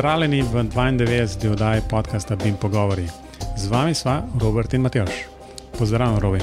[0.00, 1.52] Pozdravljeni v 92.
[1.52, 3.04] oddaji podcasta Bim Pogovori.
[3.56, 5.10] Z vami sva Robert in Matjoš.
[5.78, 6.38] Pozdravljen, Robi.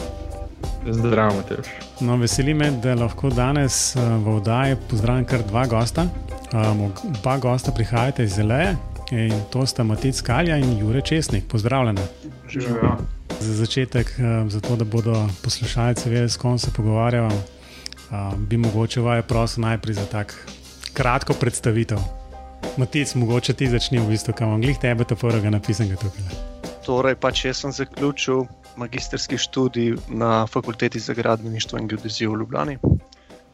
[0.86, 1.66] Zdravo, Matjoš.
[2.00, 6.06] No, veseli me, da lahko danes eh, v oddaji pozdravim kar dva gosta.
[6.54, 8.76] Um, oba gosta prihajata iz Zeleje
[9.12, 11.48] in to sta Matic Kalja in Jure Česnik.
[11.50, 12.06] Pozdravljeni.
[12.50, 12.94] Živijo.
[13.40, 19.02] Za začetek, um, zato da bodo poslušalci vedeli, s kom se pogovarjamo, um, bi mogoče
[19.02, 20.48] vaje prosil najprej za tak
[20.94, 22.17] kratko predstavitev.
[22.78, 26.26] Matic, mogoče ti začni v bistvu, kam anglih tebe, to prvega napisanega tukaj.
[26.86, 28.46] Torej, pač jaz sem zaključil
[28.78, 32.78] magistrski študij na fakulteti za gradbeništvo in geodezijo v Ljubljani.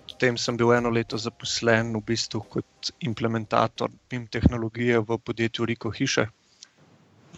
[0.10, 5.92] Potem sem bil eno leto zaposlen v bistvu kot implementator BIM tehnologije v podjetju Riko
[5.92, 6.28] Hiše.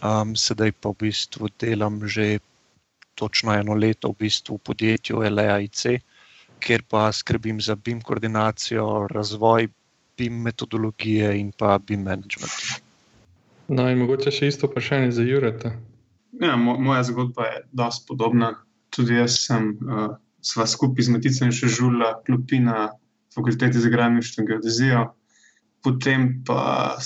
[0.02, 2.38] Um, sedaj pa v bistvu delam že
[3.14, 6.02] točno eno leto v, bistvu v podjetju LAIC,
[6.60, 9.70] kjer pa skrbim za BIM koordinacijo, razvoj
[10.16, 12.82] BIM metodologije in pa BIM management.
[13.68, 15.72] No, in mogoče še isto vprašanje za Jureta.
[16.40, 18.52] Ja, mo moja zgodba je dosti podobna.
[18.94, 22.90] Tudi jaz sem uh, sva skupaj z Maticem še žula klopi na
[23.34, 25.02] fakulteti za gradništvo in geodezijo.
[25.84, 26.96] Potem pa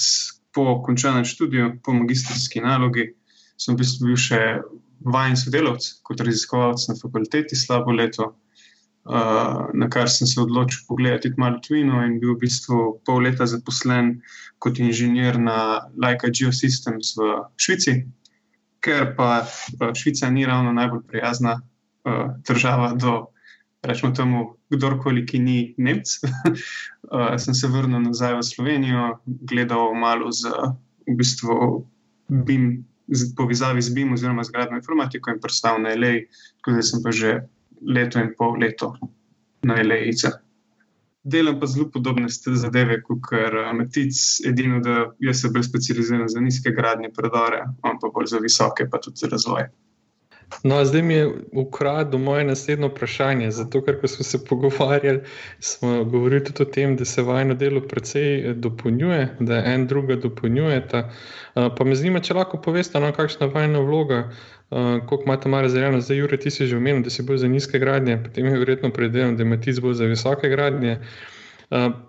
[0.54, 3.10] po končanem študiju, po magistrski nalogi,
[3.56, 4.42] sem v bistvu bil še
[5.00, 8.30] vajen sodelavec kot raziskovalec na fakulteti slabo leto.
[8.30, 8.49] Uh,
[9.04, 14.20] na kar sem se odločil pogledati malo tujino, in bil v bistvu pol leta zaposlen
[14.58, 18.04] kot inženir na Laika Geosystems v Švici,
[18.84, 19.46] ker pa
[19.96, 23.32] Švica ni ravno najbolj prijazna uh, država do,
[23.82, 26.20] rečemo, temu, kdorkoli, ki ni Nemc.
[26.20, 30.76] uh, sem se vrnil nazaj v Slovenijo, gledal malo za
[31.08, 31.86] v bistvu
[32.28, 32.84] BIM.
[33.36, 36.12] Povezavi z BIM, oziroma z gradno informatiko, in predstavljal na LA,
[36.60, 37.40] tako da sem pa že
[37.86, 38.94] leto in pol leto
[39.62, 40.24] na LEIC.
[41.22, 44.16] Delam pa zelo podobne zadeve, kot je Matic,
[44.48, 48.88] edino, da jaz se bolj specializiram za nizke gradnje predore, on pa bolj za visoke,
[48.90, 49.68] pa tudi za razvoj.
[50.64, 53.50] No, zdaj mi je ukradlo moje naslednje vprašanje.
[53.50, 55.20] Zato, ker smo se pogovarjali,
[55.58, 61.10] smo govorili tudi o tem, da se vajno delo precej dopolnjuje, da en druga dopolnjujeta.
[61.54, 64.24] Pa me zanima, če lahko poveste, no, kakšna je vajna vloga
[64.70, 67.48] Uh, Kako imate malo razdeljeno, zdaj, Jure, ti si že omenil, da si bolj za
[67.48, 70.98] nizke gradnje, potem je verjetno predeljeno, da imaš ti bolj za visoke gradnje.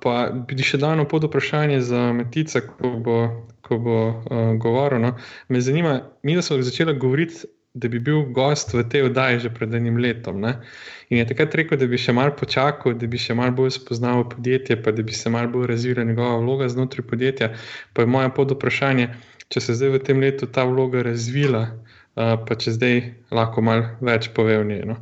[0.02, 3.18] Pa bi še dano pod vprašanje za Metica, ko bo,
[3.62, 5.02] ko bo uh, govoril.
[5.02, 5.16] No.
[5.50, 9.74] Me zanima, mi smo začeli govoriti, da bi bil gost v tej oddaji že pred
[9.74, 10.42] enim letom.
[10.44, 10.58] Ne.
[11.09, 14.26] In je takrat rekel, da bi še malo počakal, da bi še malo bolj spoznal
[14.28, 17.54] podjetje, pa da bi se malo bolj razvila njegova vloga znotraj podjetja.
[17.94, 19.08] Pa je moje pod vprašanje,
[19.48, 21.70] če se zdaj v tem letu ta vloga razvila
[22.16, 22.98] pa če zdaj
[23.32, 24.84] lahko malo več pove o njej.
[24.90, 24.98] No.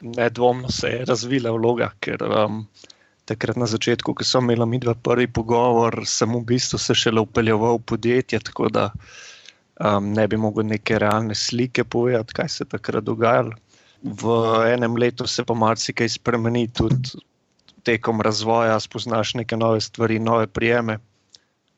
[0.00, 2.64] Nedvomno se je razvila vloga, ker um,
[3.28, 7.24] takrat na začetku, ko sem imel mi dva prvi pogovor, sem v bistvu se šele
[7.24, 8.90] upeljeval v podjetje, tako da
[9.80, 13.52] um, ne bi mogel neke realne slike povedati, kaj se je takrat dogajalo.
[14.02, 14.36] V
[14.70, 17.16] enem letu se pa marsikaj spremeni, tudi
[17.86, 20.98] tekom razvoja spoznaš neke nove stvari, nove prijeme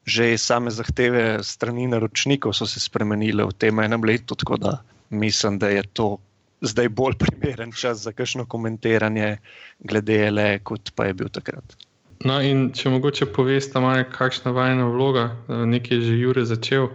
[0.08, 5.58] že same zahteve strani naročnikov so se spremenile v tem enem letu, tako da mislim,
[5.58, 6.16] da je to
[6.60, 9.36] zdaj bolj primeren čas za kakšno komentiranje,
[9.78, 11.76] glede le, kot pa je bil takrat.
[12.24, 13.78] No, in če mogoče poveste,
[14.10, 16.88] kakšna vajna vloga, nekaj je že Jure začel,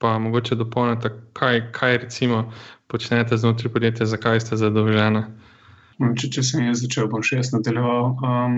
[0.00, 2.48] pa mogoče dopolnite, kaj, kaj recimo
[2.88, 5.26] počnete znotraj podjetja, zakaj ste zadolženi.
[6.00, 8.14] No, če, če sem jaz začel, bom še jaz nadaljeval.
[8.24, 8.56] Um,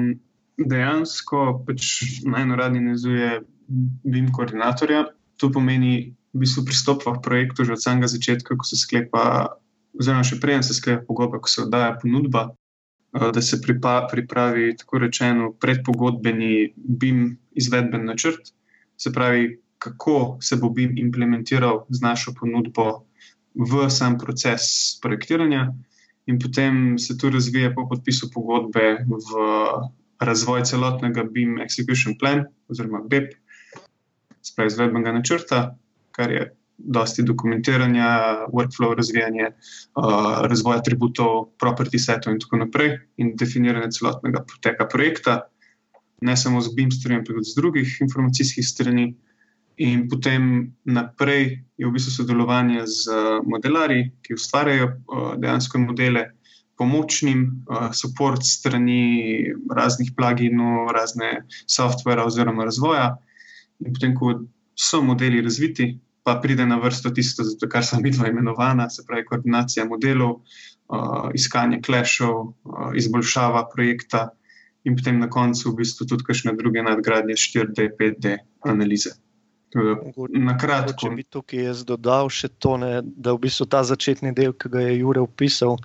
[0.56, 1.88] dejansko pač
[2.22, 3.42] najnoradni nezuje
[4.06, 5.08] BIM koordinatorja.
[5.42, 9.58] To pomeni, v bistvu pristop v projektu že od samega začetka, ko se sklepa,
[9.98, 12.52] oziroma še prej se sklepa pogodba, ko se oddaja ponudba,
[13.12, 18.54] da se pripa, pripravi tako rečeno predpogodbeni BIM izvedben načrt,
[18.96, 23.04] se pravi, kako se bo BIM implementiral z našo ponudbo
[23.54, 25.72] v sam proces projektiranja.
[26.30, 29.42] In potem se to razvija po podpisu pogodbe v
[30.22, 33.34] razvoj celotnega BIM Execution Plan, oziroma BEP,
[34.42, 35.62] spravi izvedbenega načrta,
[36.14, 36.44] kar je
[36.78, 38.06] dosti dokumentiranja,
[38.52, 45.40] workflow razvijanje, uh, razvoj atributov, property setov in tako naprej, in definiranje celotnega poteka projekta,
[46.22, 49.12] ne samo z BIM-strojom, ampak tudi z drugih informacijskih strani.
[49.76, 53.16] In potem naprej je v bistvu sodelovanje z
[53.48, 56.26] modelarji, ki ustvarjajo uh, dejansko modele,
[56.76, 63.16] pomočnim uh, podporom strani raznih pluginov, razne softvera oziroma razvoja.
[63.80, 64.34] In potem, ko
[64.76, 69.86] so modeli razviti, pa pride na vrsto tisto, kar so midva imenovana, se pravi koordinacija
[69.88, 70.42] modelov,
[71.34, 72.52] iskanje klešov,
[72.94, 74.28] izboljšava projekta
[74.84, 78.36] in potem na koncu v bistvu tudi kakšne druge nadgradnje 4D, 5D
[78.66, 79.14] analize.
[79.74, 81.08] Na kratko.
[81.08, 84.70] Če bi tukaj jaz dodal še to, ne, da v bistvu ta začetni del, ki
[84.72, 85.78] ga je Jure opisal,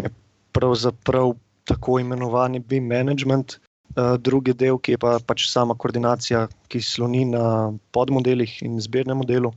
[0.00, 0.10] je
[0.52, 1.34] pravzaprav
[1.68, 3.58] tako imenovani BIM management.
[3.92, 9.20] Uh, drugi del, ki je pa pač sama koordinacija, ki sloni na podmodelih in zbirnem
[9.20, 9.50] modelu,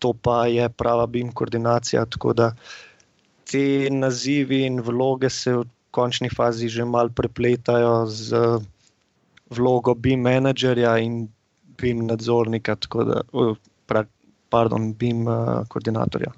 [0.00, 2.06] to pa je prava BIM koordinacija.
[2.08, 2.50] Tako da
[3.44, 8.36] te nazivi in vloge se v končni fazi že mal prepletajo z
[9.52, 11.28] vlogo BIM menedžerja in
[11.80, 13.20] BIM nadzornika, tako da,
[14.48, 16.32] pardon, BIM uh, koordinatorja.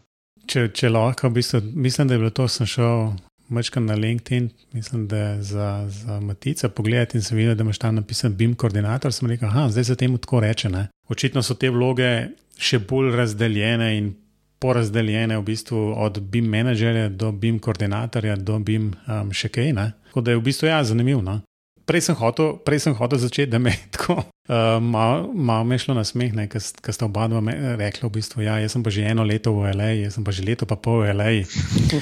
[0.48, 3.10] Če, če lahko, v bistvu, mislim, da je bilo to, sem šel
[3.48, 7.78] mečkam na LinkedIn, mislim, da je za, za Matica pogledati in sem videl, da imaš
[7.78, 9.12] tam napisan BIM koordinator.
[9.12, 10.68] Sem rekel, ah, zdaj se temu tako reče.
[10.68, 10.88] Ne?
[11.08, 14.14] Očitno so te vloge še bolj razdeljene in
[14.58, 19.72] porazdeljene v bistvu od BIM menedžerja do BIM koordinatorja do BIM um, še kaj.
[19.72, 19.92] Ne?
[20.08, 21.22] Tako da je v bistvu ja, zanimivo.
[21.22, 21.40] No?
[21.88, 25.96] Prej sem hotel, prej sem hotel začeti, da me je tako uh, malo mal šlo
[25.96, 27.40] na smeh, ker sta oba dva
[27.80, 30.34] rekla, v bistvu, ja, jaz sem pa že eno leto v L.A., jaz sem pa
[30.34, 31.32] že leto pa pol v L.A.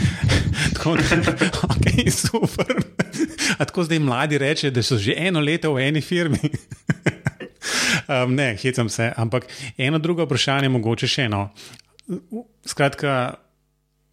[0.75, 1.21] tako da,
[1.71, 2.75] ok, super.
[3.57, 6.43] A tako zdaj mladi reče, da so že eno leto v eni firmi.
[8.11, 9.47] um, ne, hecam se, ampak
[9.79, 11.49] eno drugo vprašanje, mogoče še eno.
[12.67, 13.39] Skratka,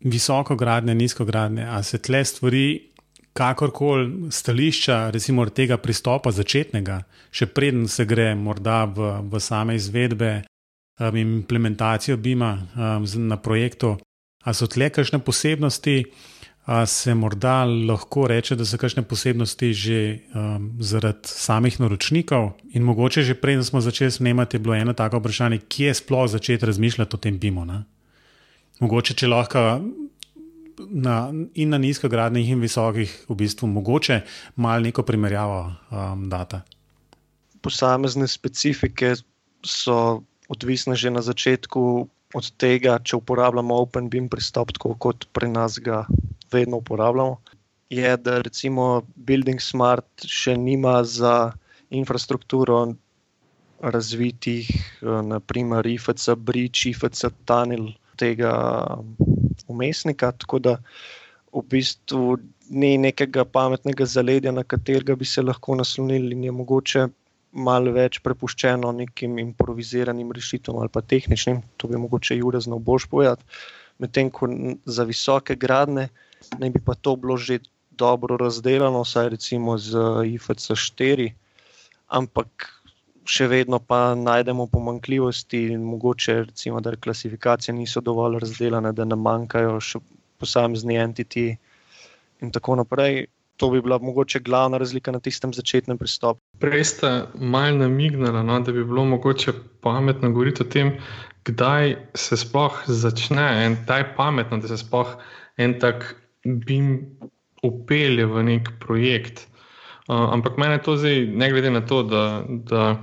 [0.04, 2.93] visoko gradne, nizko gradne, a se tle stvari
[3.34, 7.02] kakorkoli stališča, recimo tega pristopa začetnega,
[7.34, 10.44] še preden se gre morda v, v same izvedbe
[11.00, 13.98] um, in implementacijo BIM-a um, na projektu,
[14.44, 15.98] ali so tle kakšne posebnosti,
[16.70, 20.00] ali se morda lahko reče, da so kakšne posebnosti že
[20.38, 22.54] um, zaradi samih naročnikov.
[22.78, 26.70] In mogoče že preden smo začeli snemati, je bilo eno tako vprašanje, kje sploh začeti
[26.70, 27.66] razmišljati o tem BIM-u.
[28.80, 29.82] Mogoče, če lahko
[30.90, 34.22] na, in na nizkogradnih in visokih, v bistvu mogoče
[34.56, 35.60] malo neko primerjavo
[35.92, 36.62] um, data.
[37.62, 39.16] Posamezne specifike
[39.66, 45.78] so odvisne že na začetku od tega, če uporabljamo OpenBeam pristop, tako kot pri nas
[45.80, 46.04] ga
[46.52, 47.38] vedno uporabljamo.
[47.94, 51.54] Je, da recimo Building Smart še nima za
[51.94, 52.96] infrastrukturo
[53.84, 54.70] razvitih,
[55.02, 58.54] eh, naprimer IFC, Bridge, IFC, Tunnel, tega
[59.68, 60.78] umestnika, tako da
[61.54, 62.38] v bistvu
[62.70, 67.08] ni nekega pametnega zaledja, na katerega bi se lahko naslonili, in je mogoče
[67.54, 71.62] malo več prepuščeno nekim improviziranim rešitvam ali pa tehničnim.
[71.78, 73.46] To bi mogoče Jure znal boš povedati.
[74.02, 74.50] Medtem ko
[74.86, 76.08] za visoke gradne
[76.60, 77.60] naj bi pa to bilo že
[77.92, 80.02] dobro razdeljeno, vsaj recimo z
[80.34, 81.30] IFC 4,
[82.08, 82.70] ampak
[83.26, 89.24] še vedno pa najdemo pomankljivosti in mogoče, recimo, da klasifikacije niso dovolj razdeljene, da nam
[89.24, 90.02] manjkajo še
[90.40, 91.54] posamezni entiti
[92.42, 93.26] in tako naprej.
[93.62, 96.42] To bi bila mogoče glavna razlika na tistem začetnem pristopu.
[96.60, 99.54] Prej ste malo namignili, no, da bi bilo mogoče
[99.86, 100.96] pametno govoriti o tem,
[101.46, 105.14] kdaj se sploh začne en taj pametno, da se sploh
[105.62, 106.98] en tak bim
[107.64, 109.48] upelje v nek projekt.
[110.08, 113.00] Uh, ampak meni to zdaj, ne glede na to, da, da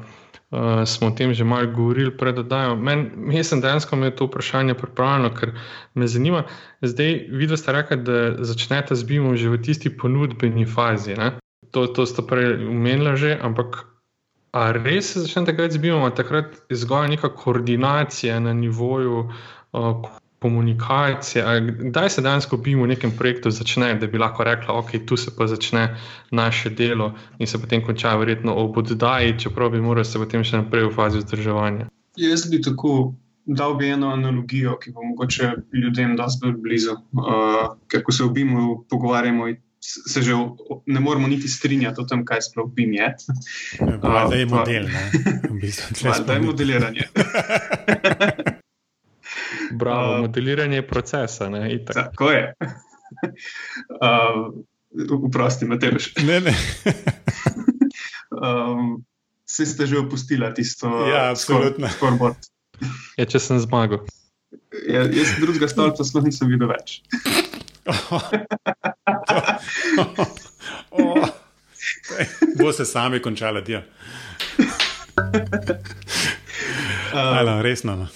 [0.51, 2.85] uh, smo o tem že malo govorili, predodajam.
[3.33, 5.55] Jaz sem dejansko imel to vprašanje pripravljeno, ker
[5.95, 6.45] me zanima.
[6.83, 11.17] Zdaj, vidno ste rekli, da začnete z BIM-om že v tisti ponudbeni fazi.
[11.17, 11.39] Ne?
[11.73, 13.87] To, to ste prej umenili že, ampak.
[14.51, 20.05] A res se začne takrat z BIM-om, takrat zgolj neka koordinacija na nivoju uh,
[20.41, 21.45] komunikacije.
[21.79, 25.17] Kdaj se danes, ko bi v nekem projektu začne, da bi lahko rekla, ok, tu
[25.17, 25.97] se pa začne
[26.31, 30.63] naše delo in se potem konča verjetno ob oddaji, čeprav bi morali se potem še
[30.63, 31.91] naprej v fazi vzdrževanja.
[32.17, 33.13] Jaz bi tako
[33.45, 36.93] dal bi eno analogijo, ki bo mogoče ljudem dosti bolj blizu.
[36.93, 39.53] Uh, ker ko se obimo, pogovarjamo.
[39.81, 40.37] Se že
[40.87, 43.15] ne moramo niti strinjati o tem, kaj sploh bi mi je.
[44.03, 45.05] Da je model, ne?
[45.49, 47.09] V bistvu, da je modeliranje.
[49.71, 51.49] Bravo, uh, modeliranje procesa.
[51.49, 52.55] Ne, tako je.
[55.11, 56.13] Uprosti, uh, Matež.
[56.29, 56.51] Ne, ne.
[58.47, 59.05] um,
[59.47, 62.39] Se ste že opustili tisto, ja, skorboard?
[63.19, 64.07] Ja, če sem zmagal.
[64.87, 67.03] Ja, jaz drugega stolca sploh nisem videl več.
[72.63, 73.83] Bo se sami končala, da.
[77.11, 78.07] Uh, resno.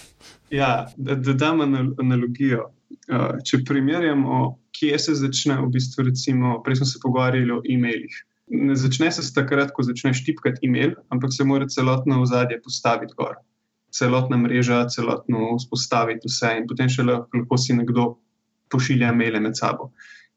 [0.55, 1.61] Ja, da, da dam
[1.99, 2.69] analogijo.
[3.11, 8.21] Uh, če primerjamo, kje se začne, v bistvu, recimo, prej smo se pogovarjali o e-mailih.
[8.55, 13.39] Ne začne se takrat, ko začneš tipkati e-mail, ampak se mora celotno ozadje postaviti gor.
[13.95, 18.13] Celotna mreža, celotno vzpostaviti vse, in potem še lahko si nekdo
[18.71, 19.91] pošilja e-maile med sabo.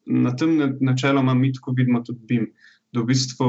[0.08, 2.50] Na tem načeloma mi tako vidimo tudi BIM.
[2.96, 3.48] Da v bistvu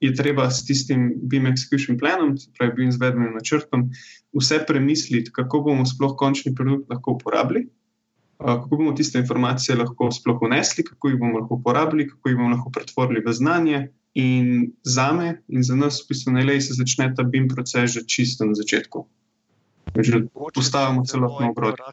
[0.00, 3.90] je treba s tistim BIM execution planom, torej BIM izvedbenim načrtom,
[4.32, 7.66] vse premisliti, kako bomo sploh končni produkt lahko uporabili,
[8.38, 12.54] kako bomo tiste informacije lahko sploh unesli, kako jih bomo lahko uporabili, kako jih bomo
[12.56, 13.88] lahko pretvorili v znanje.
[14.14, 18.02] In za me in za nas, v bistvu, najlej se začne ta BIM proces že
[18.06, 19.06] čisto na začetku.
[19.94, 21.84] Že postavimo celotno obrodje.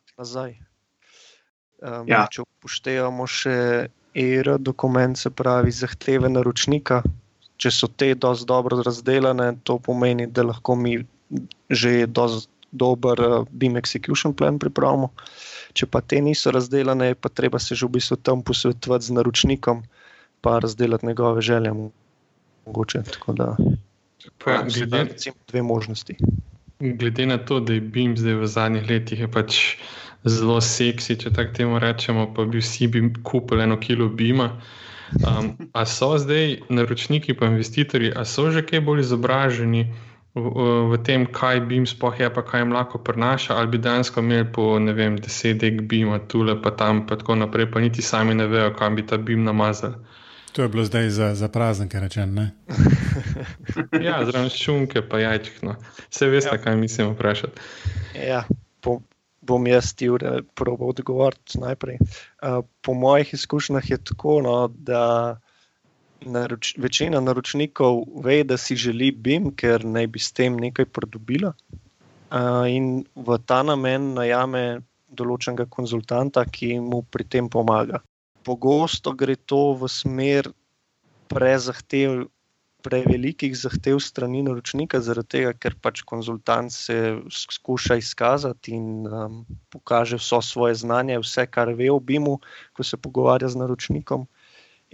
[1.78, 2.26] Um, ja.
[2.26, 3.86] Če upoštevamo še
[4.18, 7.04] ERA dokument, se pravi zahteve naročnika,
[7.58, 11.00] če so te dosti dobro razdeljene, to pomeni, da lahko mi
[11.70, 15.12] že dosti dober uh, BIM execution plan pripravimo.
[15.74, 19.84] Če pa te niso razdeljene, pa treba se že v bistvu tam posvetovati z naročnikom,
[20.42, 21.74] pa razdeliti njegove želje.
[22.68, 23.56] Mogoče, tako da,
[24.44, 26.18] pa, glede, recimo, dve možnosti.
[26.80, 29.78] Glede na to, da je BIM zdaj v zadnjih letih pač
[30.28, 34.52] zelo seksi, če tako temu rečemo, pa bi vsi bi kupili eno kilo BIM-a.
[35.16, 39.88] Um, a so zdaj naročniki, pa investitorji, a so že kaj bolj izobraženi
[40.36, 44.20] v, v tem, kaj BIM sploh je, pa kaj jim lahko prenaša, ali bi dejansko
[44.20, 48.02] imeli po ne vem, deset dek BIM-a tule, pa tam, pa tako naprej, pa niti
[48.02, 49.96] sami ne vejo, kam bi ta BIM namazali.
[50.54, 52.50] To je bilo zdaj za, za praznike, rečeno.
[54.08, 55.62] ja, zraven šunke, pa jajček.
[55.62, 55.76] No.
[56.10, 56.62] Vse veste, ja.
[56.62, 57.62] kaj mislim vprašati.
[58.28, 58.44] Ja,
[59.48, 60.10] bom jaz ti
[60.56, 62.00] proval odgovoriti najprej.
[62.02, 65.38] Uh, po mojih izkušnjah je tako, no, da
[66.26, 71.54] naroč, večina naročnikov ve, da si želi BIM, ker naj bi s tem nekaj pridobila.
[72.28, 78.02] Uh, in v ta namen najame določenega konzultanta, ki mu pri tem pomaga.
[78.44, 80.52] Pogosto gre to v smer
[81.32, 82.28] prezahtev,
[82.88, 89.42] prevelikih zahtev strani naročnika, zaradi tega, ker pač konzultant se skuša izkazati in um,
[89.74, 92.38] pokaže vso svoje znanje, vse, kar ve o BIM-u,
[92.74, 94.24] ko se pogovarja z naročnikom.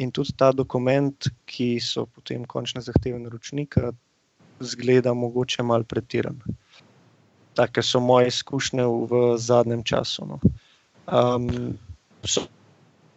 [0.02, 3.94] In tudi ta dokument, ki so potem končne zahteve naročnika,
[4.60, 6.42] zgleda mogoče malo pretiran.
[7.54, 10.26] Take so moje izkušnje v zadnjem času.
[10.26, 10.42] No.
[11.06, 11.78] Um,
[12.26, 12.48] so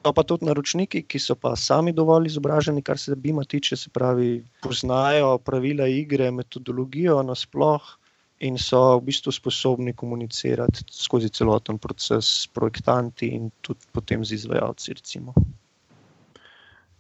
[0.07, 3.91] So pa tudi naročniki, ki so pa sami dovolj izobraženi, kar se BIM-a tiče, se
[3.91, 8.05] pravi, poznajo pravila igre, metodologijo nasplošno
[8.47, 14.39] in so v bistvu sposobni komunicirati skozi celoten proces s projektanti in tudi potem z
[14.39, 14.95] izvajalci.
[14.95, 15.35] Recimo.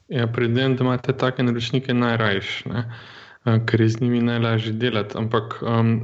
[0.08, 2.74] Ja, predvsem, da imate take naročnike najrajši,
[3.70, 5.14] ker je z njimi najlažje delati.
[5.18, 6.00] Ampak um,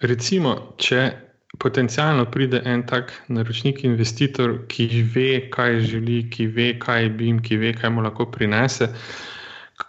[0.00, 1.10] recimo, če
[1.60, 7.42] potencialno pride en tak naročnik, investitor, ki ve, kaj želi, ki ve, kaj bi jim,
[7.44, 8.88] ki ve, kaj mu lahko prinese.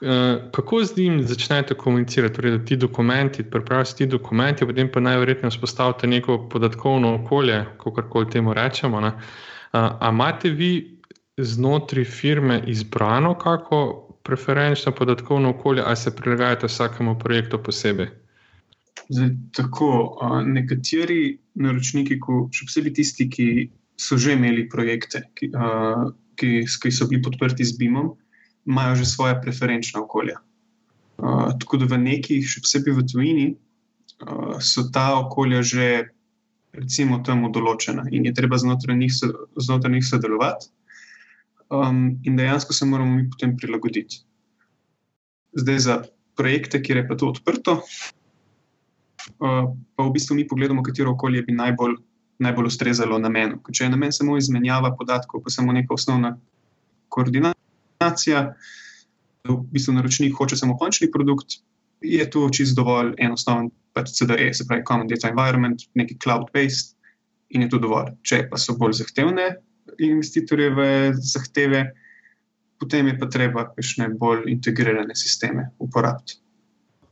[0.01, 4.99] Eh, kako z njim začnete komunicirati, torej, da ti dokumenti, pripravite ti dokumenti, potem pa
[4.99, 9.01] najverjetneje vzpostavite neko podatkovno okolje, kako koli temu rečemo.
[9.01, 9.11] Ne?
[9.71, 10.99] A imate vi
[11.37, 18.07] znotraj firme izbrano kako preferenčno podatkovno okolje, ali se prilagajate vsakemu projektu posebej?
[19.11, 19.89] Zdaj, tako,
[20.47, 23.47] nekateri naročniki, ko, še posebej tisti, ki
[23.99, 25.51] so že imeli projekte, ki,
[26.39, 28.13] ki, ki so bili podprti z BIM-om,
[28.67, 30.39] imajo že svoje preferenčna okolja.
[31.19, 33.47] Tako da v nekih, še posebej v tujini,
[34.63, 35.87] so ta okolja že,
[36.71, 39.11] recimo, temu določena in je treba znotraj njih,
[39.59, 40.71] znotraj njih sodelovati,
[41.67, 44.23] um, in dejansko se moramo mi potem prilagoditi.
[45.57, 45.95] Zdaj, za
[46.39, 47.81] projekte, kjer je pa to odprto,
[49.39, 51.97] pa v bistvu mi pogledamo, katero okolje bi najbolj,
[52.41, 53.59] najbolj ustrezalo namenu.
[53.71, 56.35] Če je namen samo izmenjava podatkov, pa samo neka osnovna
[57.09, 58.45] koordinacija,
[59.49, 61.61] v bistvu naročnik hoče samo končni produkt,
[62.01, 66.95] je to čisto dovolj enostaven, pač CDE, se pravi Common Data Environment, neki cloud-based
[67.49, 68.13] in je to dovolj.
[68.25, 69.51] Če pa so bolj zahtevne
[69.99, 71.91] investitorjeve zahteve,
[72.79, 76.39] potem je pa treba še bolj integrirane sisteme uporabiti.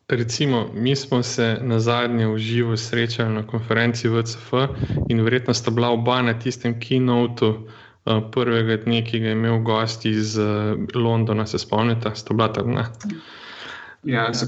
[0.10, 4.54] Recimo, mi smo se na zadnje v živo srečali na konferenci VCF
[5.10, 9.60] in verjetno sta bila oba na tistem keynotu uh, prvega dne, ki ga je imel
[9.60, 12.72] gost iz uh, Londona, se spomnite, sta bila tam.
[12.74, 12.86] Ne?
[14.04, 14.48] Ja, za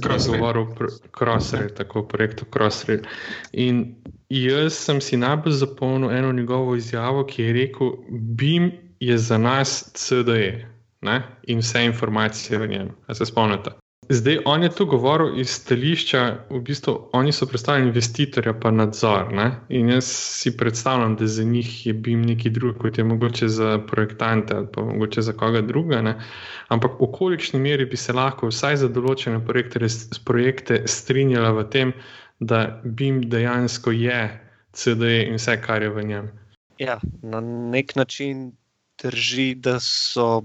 [1.18, 3.06] Crossrail, tako projektu Crossrail.
[3.54, 3.96] In
[4.30, 9.92] jaz sem si najbolj zapomnil eno njegovo izjavo, ki je rekel: BIM je za nas
[9.94, 10.66] CDE
[11.02, 11.22] ne?
[11.44, 12.90] in vse informacije v njem.
[13.14, 13.72] Se spomnite?
[14.12, 19.32] Zdaj, on je tu govoril iz stališča, v bistvu oni so predstavljali investitorja, pa nadzor.
[19.34, 19.46] Ne?
[19.70, 23.80] In jaz si predstavljam, da za njih je bil neki drug, kot je mogoče za
[23.88, 26.16] projektante ali pa mogoče za koga drugega.
[26.68, 29.88] Ampak v kolikšni meri bi se lahko vsaj za določene projekte,
[30.26, 31.94] projekte strinjala v tem,
[32.40, 34.22] da BIM dejansko je
[34.74, 36.32] CDE in vse, kar je v njem.
[36.84, 38.52] Ja, na nek način
[39.04, 40.42] drži, da so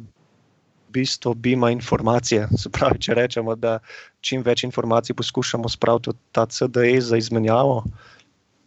[0.96, 2.48] bistvu bima informacije.
[2.60, 3.78] Se pravi, če rečemo, da
[4.24, 7.82] čim več informacij poskušamo spraviti v ta CDE za izmenjavo,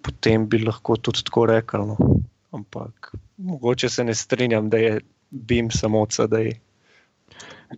[0.06, 1.86] potem bi lahko tudi tako rekli.
[1.92, 2.20] No.
[2.56, 6.58] Ampak mogoče se ne strinjam, da je BIM samo CDE.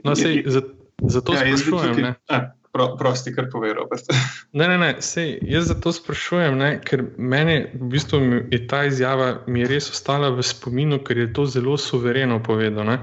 [0.03, 2.13] No, sej, zato ja, sprašujem.
[2.71, 4.03] Pro, prosti, kar pove Robert.
[4.59, 9.41] ne, ne, ne, sej, jaz zato sprašujem, ne, ker meni v bistvu je ta izjava
[9.47, 13.01] mi je res ostala v spominu, ker je to zelo suvereno povedano.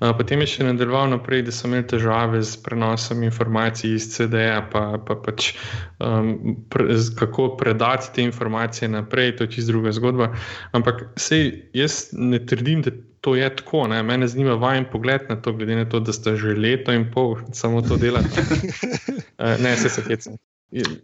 [0.00, 4.96] Potem je še nadaljeval naprej, da so imeli težave z prenosom informacij iz CD-ja, pa,
[4.96, 5.52] pa pač
[6.00, 10.30] um, pre, kako predati te informacije naprej, to je čisto druga zgodba.
[10.72, 13.84] Ampak sej, jaz ne trdim, da to je tako.
[13.92, 14.00] Ne?
[14.02, 17.36] Mene zanima vajen pogled na to, glede na to, da ste že leto in pol
[17.52, 18.24] samo to delali.
[18.24, 20.40] uh, ne, se se hecam.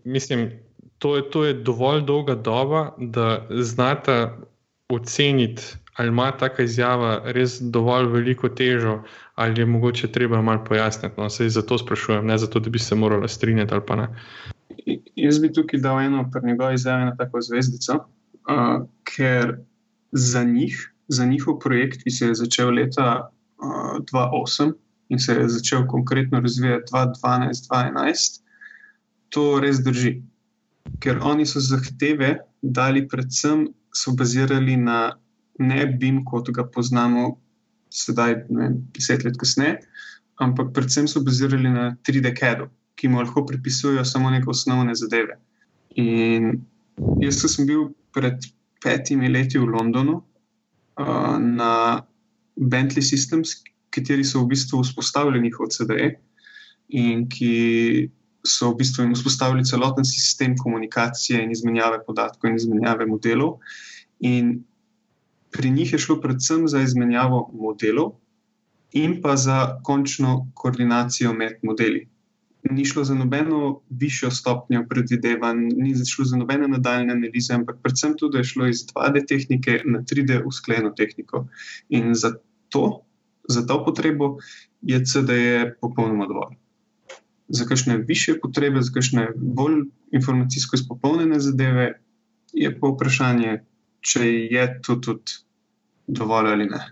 [0.05, 0.50] Mislim,
[0.99, 4.31] to je, to je dovolj dolga doba, da znate
[4.88, 5.62] oceniti,
[5.97, 9.03] ali ima taka izjava res dovolj veliko težo,
[9.35, 11.15] ali je mogoče treba malo pojasniti.
[11.21, 14.09] No, se zato sprašujem, ne zato, da bi se morali strinjati ali pa ne.
[15.17, 19.57] Jaz bi tukaj dal eno, pri njegovi izjavi, na tako zvezdico, uh, ker
[20.12, 24.73] za njih za njihov projekt, ki se je začel leta uh, 2008
[25.09, 28.41] in se je začel konkretno razvijati 2012-2011,
[29.29, 30.23] to res drži.
[31.00, 35.17] Ker oni so zahteve dali, predvsem so bazirali na
[35.58, 37.36] ne BIM, kot ga poznamo
[37.92, 39.78] sedaj, vem, deset let kasneje,
[40.42, 45.38] ampak predvsem so bazirali na 3D CAD-u, ki mu lahko pripisujejo samo neke osnovne zadeve.
[45.96, 46.60] In
[47.22, 48.44] jaz, sem bil pred
[48.84, 50.20] petimi leti v Londonu,
[50.96, 52.02] na
[52.56, 56.14] Bentley Systems, kateri so v bistvu vzpostavili njihov CDE
[56.88, 58.08] in ki
[58.46, 63.58] so v bistvu vzpostavili celoten sistem komunikacije in izmenjave podatkov in izmenjave modelov.
[64.20, 64.64] In
[65.50, 68.12] pri njih je šlo predvsem za izmenjavo modelov
[68.93, 72.09] in pa za končno koordinacijo med modeli
[72.71, 78.15] ni šlo za nobeno višjo stopnjo predvidevanj, ni šlo za nobene nadaljne analize, ampak predvsem
[78.19, 81.47] tudi, da je šlo iz 2D tehnike na 3D usklajeno tehniko.
[81.89, 82.35] In za
[82.69, 83.02] to,
[83.49, 84.37] za to potrebo
[84.82, 86.56] je CDE popolnoma dovolj.
[87.49, 92.00] Za kakšne više potrebe, za kakšne bolj informacijsko izpopolnjene zadeve,
[92.52, 93.61] je pa vprašanje,
[94.06, 95.40] če je to tudi
[96.06, 96.82] dovolj ali ne.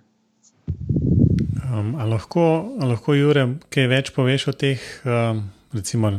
[1.64, 2.44] Um, ali lahko,
[2.82, 6.12] lahko Jure, kaj več poveš o teh um, recimo,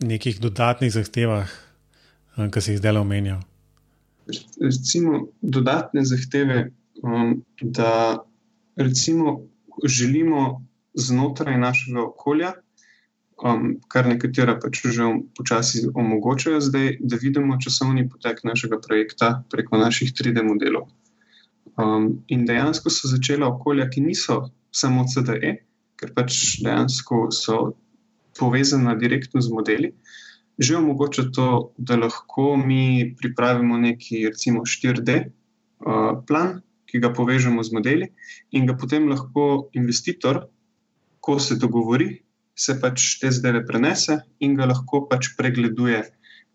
[0.00, 1.50] nekih dodatnih zahtevah,
[2.36, 3.42] eh, ki si jih zdaj omenjal?
[4.60, 6.70] Recimo, dodatne zahteve,
[7.02, 8.24] um, da
[8.76, 9.42] recimo,
[9.84, 12.54] želimo znotraj našega okolja,
[13.42, 19.80] um, kar nekatera pač že počasi omogočajo, zdaj, da vidimo časovni potek našega projekta preko
[19.80, 20.90] naših 3D modelov.
[21.74, 25.64] Um, in dejansko so začela okolja, ki niso samo CDE,
[25.98, 27.74] ker pač dejansko so
[28.38, 29.90] povezana direktno z modeli,
[30.58, 37.62] že omogoča to, da lahko mi pripravimo neki, recimo, 4D uh, plan, ki ga povežemo
[37.66, 38.06] z modeli,
[38.54, 40.46] in ga potem lahko investitor,
[41.18, 42.22] ko se dogovori,
[42.54, 46.02] se pač te zdaj prenese in ga lahko pač pregleduje,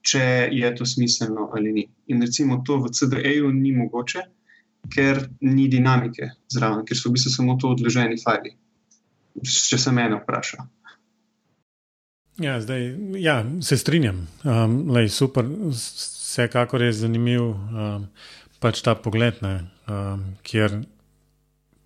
[0.01, 0.23] če
[0.55, 1.85] je to smiselno ali ni.
[2.07, 4.23] In recimo to v CDE-ju ni mogoče,
[4.93, 8.55] ker ni dinamike zraven, ker so v bistvu samo to odloženi fajli.
[9.43, 10.63] Če se mene vpraša.
[12.39, 12.85] Ja, zdaj,
[13.19, 14.23] ja, se strinjam.
[14.47, 15.43] Um, lej, super,
[15.75, 18.07] vsekakor je zanimiv um,
[18.63, 20.79] pač ta pogled, ne, um, kjer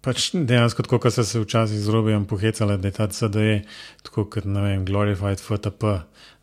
[0.03, 3.61] pač dejansko, kot so se včasih z robijem pohecali, da je ta CDE,
[4.03, 5.95] tako kot ne vem, Glorified FTP,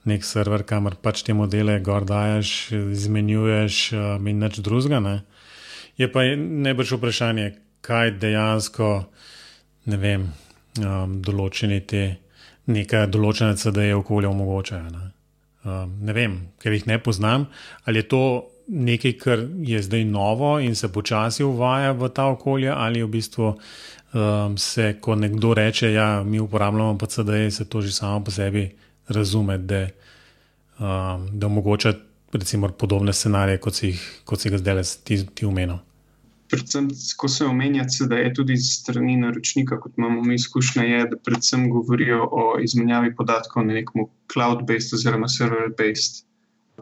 [0.09, 5.21] nek server, kamor pač te modele gor dajes, izmenjuješ um, in nič drugega.
[6.01, 7.53] Je pa najbrž vprašanje,
[7.85, 8.91] kaj dejansko,
[9.93, 10.27] ne vem,
[10.81, 12.05] um, določeni te
[12.71, 14.89] neka določena CD-je okolja omogočajo.
[14.95, 15.11] Ne?
[15.61, 17.51] Um, ne vem, ker jih ne poznam,
[17.85, 18.25] ali je to
[18.71, 23.49] nekaj, kar je zdaj novo in se počasi uvaja v ta okolje, ali v bistvu
[23.51, 28.25] um, se, ko nekdo reče, da ja, mi uporabljamo pa CD-je, se to že samo
[28.25, 28.71] po sebi
[29.09, 29.87] razume, da,
[30.79, 31.95] um, da omogoča
[32.33, 35.79] recimo podobne scenarije, kot si, kot si ga zdaj ti, ti umenil
[36.51, 41.17] predvsem, ko se omenja, da je tudi strani naročnika, kot imamo mi izkušnje, je, da
[41.17, 46.25] predvsem govorijo o izmenjavi podatkov na nekem cloud-based oziroma server-based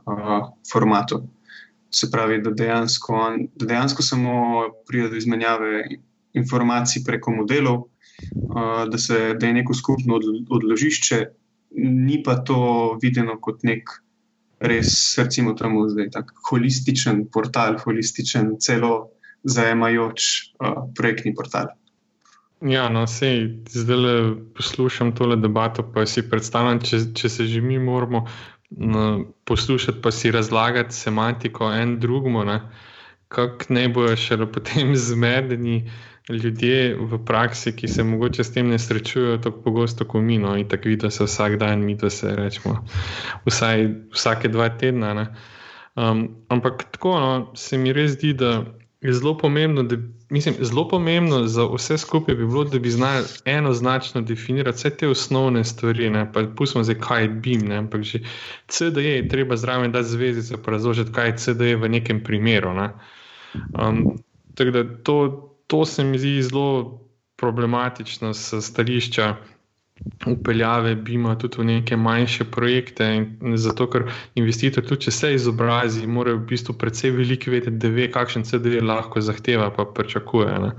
[0.05, 1.23] uh, formatu.
[1.91, 3.21] Se pravi, da dejansko,
[3.57, 4.33] da dejansko samo
[4.89, 5.85] pride do izmenjave
[6.37, 10.21] informacij preko modelov, uh, da, se, da je neko skupno
[10.51, 11.23] odložišče,
[11.79, 13.99] ni pa to videno kot nek.
[14.59, 19.13] Res, recimo, temu zdaj tako holističen portal, holističen celo
[19.47, 20.25] zajemajoč
[20.59, 21.71] uh, projektni portal.
[22.67, 27.79] Ja, no, sej, zdaj poslušam tole debato, pa si predstavljam, če, če se že mi
[27.79, 28.25] moramo
[29.45, 32.45] poslušati, pa si razlagati semantiko en drugemu,
[33.29, 35.91] kako ne bojo še potem zmedeni
[36.29, 40.39] ljudje v praksi, ki se mogoče s tem ne srečujejo tako pogosto kot mi.
[40.39, 42.85] No, in tako vidijo se vsak dan, mi to se rečemo,
[43.47, 45.35] vsaj vsake dva tedna.
[45.97, 48.65] Um, ampak tako no, se mi res zdi, da
[49.01, 49.97] je zelo pomembno, da
[50.31, 55.09] mislim, zelo pomembno za vse skupaj bi bilo, da bi znali enoznačno definirati vse te
[55.09, 56.11] osnovne stvari.
[56.11, 56.33] Ne?
[56.33, 57.77] Pa pustimo zdaj, kaj je BIM, ne?
[57.77, 58.19] ampak že
[58.69, 62.75] CDE je treba zraven dati zvezdice, pa razložiti, kaj je CDE v nekem primeru.
[62.75, 62.91] Ne?
[63.55, 64.19] Um,
[64.55, 65.17] tako da to,
[65.67, 67.01] to se mi zdi zelo
[67.37, 69.37] problematično s stališča
[70.27, 73.27] upeljave BIM-a tudi v neke manjše projekte.
[73.55, 78.09] Zato, ker investitor, tudi če se izobrazi, mora v bistvu predvsej veliko vedeti, da ve,
[78.13, 80.73] kakšen CD lahko zahteva, pa pričakuje.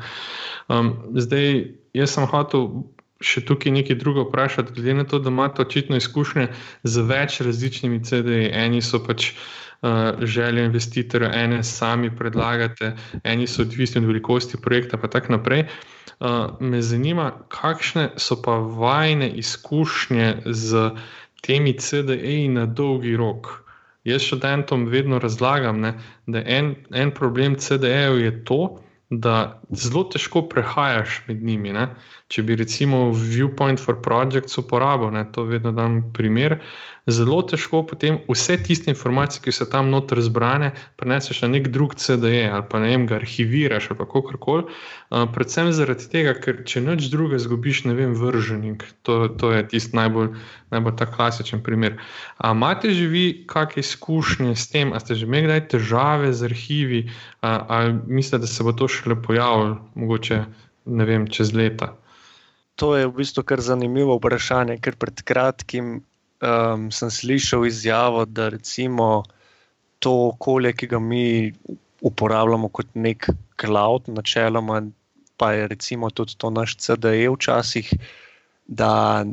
[0.69, 1.65] Um, zdaj,
[1.97, 2.71] jaz sem hotel.
[3.19, 6.45] Še tukaj nekaj drugo vprašati, glede na to, da imate očitno izkušnje
[6.87, 8.45] z več različnimi CD-ji.
[8.55, 12.93] Eni so pač uh, želje investitorja, ene sami predlagate,
[13.27, 15.65] eni so odvisni od velikosti projekta, pa tako naprej.
[15.67, 15.98] Uh,
[16.59, 20.91] me zanima, kakšne so pa vajne izkušnje z
[21.41, 23.63] temi CDE-ji na dolgi rok.
[24.03, 25.93] Jaz študentom vedno razlagam, ne,
[26.27, 28.79] da en, en problem CDE-jev je to,
[29.09, 31.73] da zelo težko prehajaš med njimi.
[31.73, 31.87] Ne.
[32.29, 36.59] Če bi recimo Viewpoint for Projects uporabil, ne, to vedno dam primer,
[37.11, 41.95] zelo težko potem vse tiste informacije, ki so tam noter zbrane, preneseš na nek drug
[41.95, 44.63] CDE ali pa ne vem, ga arhiviraš ali kako koli.
[45.09, 48.85] Uh, predvsem zaradi tega, ker če nič druga zgubiš, ne vem, vrženik.
[49.07, 50.33] To, to je tisti najbolj,
[50.73, 51.97] najbolj ta klasičen primer.
[52.43, 57.01] Imate že vi kakšne izkušnje s tem, ali ste že imeli kdaj težave z arhivi,
[57.07, 60.43] uh, ali mislite, da se bo to šele pojavilo, mogoče
[60.85, 61.93] ne vem, čez leta?
[62.79, 65.99] To je v bistvu kar zanimivo vprašanje, ker pred kratkim
[66.41, 69.23] um, sem slišal izjavo, da recimo
[69.99, 71.53] to okolje, ki ga mi
[72.01, 73.27] uporabljamo kot nek
[73.59, 74.81] cloud, načeloma,
[75.37, 77.93] pa je recimo tudi to naš CDE včasih,
[78.67, 79.25] da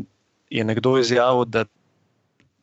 [0.51, 1.64] je nekdo izjavil, da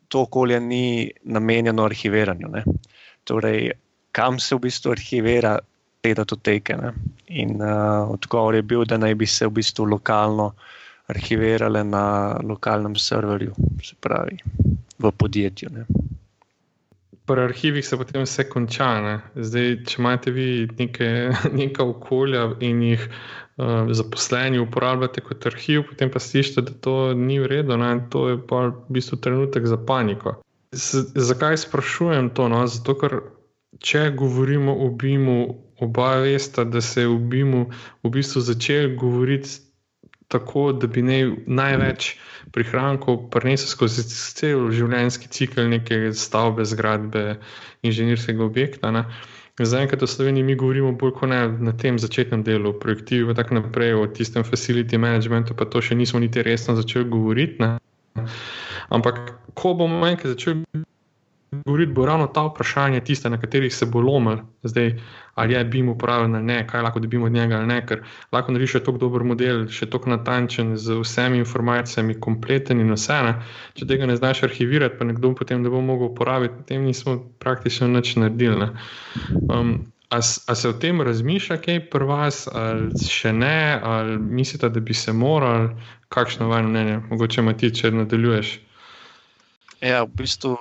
[0.07, 2.47] to okolje ni namenjeno arhiviranju.
[2.47, 2.63] Ne?
[3.23, 3.71] Torej,
[4.11, 5.57] kam se v bistvu arhivira
[6.01, 6.75] te datoteke?
[6.77, 6.93] Ne?
[7.27, 10.53] In uh, odgovor je bil, da naj bi se v bistvu lokalno
[11.13, 12.03] arhivirale na
[12.43, 14.37] lokalnem serverju, se pravi
[14.99, 15.69] v podjetju.
[15.73, 15.85] Ne.
[17.25, 18.89] Pri arhivih se potem vse konča.
[19.35, 20.47] Zdaj, če imate vi
[20.79, 21.09] neke,
[21.61, 27.39] neka okolja in jih uh, zaposleni uporabljate kot arhiv, potem pa slišite, da to ni
[27.39, 27.93] v redu, ne?
[28.11, 30.39] to je pa v bistvu trenutek za paniko.
[30.73, 32.49] Z, zakaj sprašujem to?
[32.51, 32.65] No?
[32.67, 33.21] Zato, ker
[33.79, 35.37] če govorimo o BIM-u,
[35.83, 37.63] oba veste, da se je v BIM-u
[38.03, 39.49] v bistvu začel govoriti
[40.33, 42.13] tako, da bi ne največ
[42.53, 47.37] prihrankov prenesel skozi cel življenjski cikl neke stavbe, zgradbe,
[47.85, 48.91] inženirskega objekta.
[48.91, 49.05] Ne.
[49.61, 53.93] Zaenkrat v Sloveniji mi govorimo bolj kot na tem začetnem delu, projektivi in tako naprej,
[53.93, 57.61] o tistem facility managementu, pa to še nismo niti resno začeli govoriti.
[57.61, 57.77] Ne.
[58.89, 59.21] Ampak,
[59.53, 60.65] ko bomo enkrat začeli
[61.61, 64.97] govoriti, bo ravno ta vprašanje tiste, na katerih se bo lomil, zdaj,
[65.35, 68.51] ali je BIM upravljen ali ne, kaj lahko dobimo od njega ali ne, ker lahko
[68.51, 73.21] narediš tako dober model, še tako natančen, z vsemi informacijami, kompleten in vse.
[73.25, 73.33] Ne.
[73.73, 77.87] Če tega ne znaš arhivirati, pa nekdo potem ne bo mogel uporabiti, potem nismo praktično
[77.87, 78.69] nič naredili.
[79.49, 84.19] Um, A, a se o tem razmišlja, kaj je pri vas, ali še ne, ali
[84.21, 85.71] mislite, da bi se morali,
[86.13, 88.51] kakšno vaše mnenje, mogoče imati, če nadaljuješ?
[89.81, 90.53] Ja, v bistvu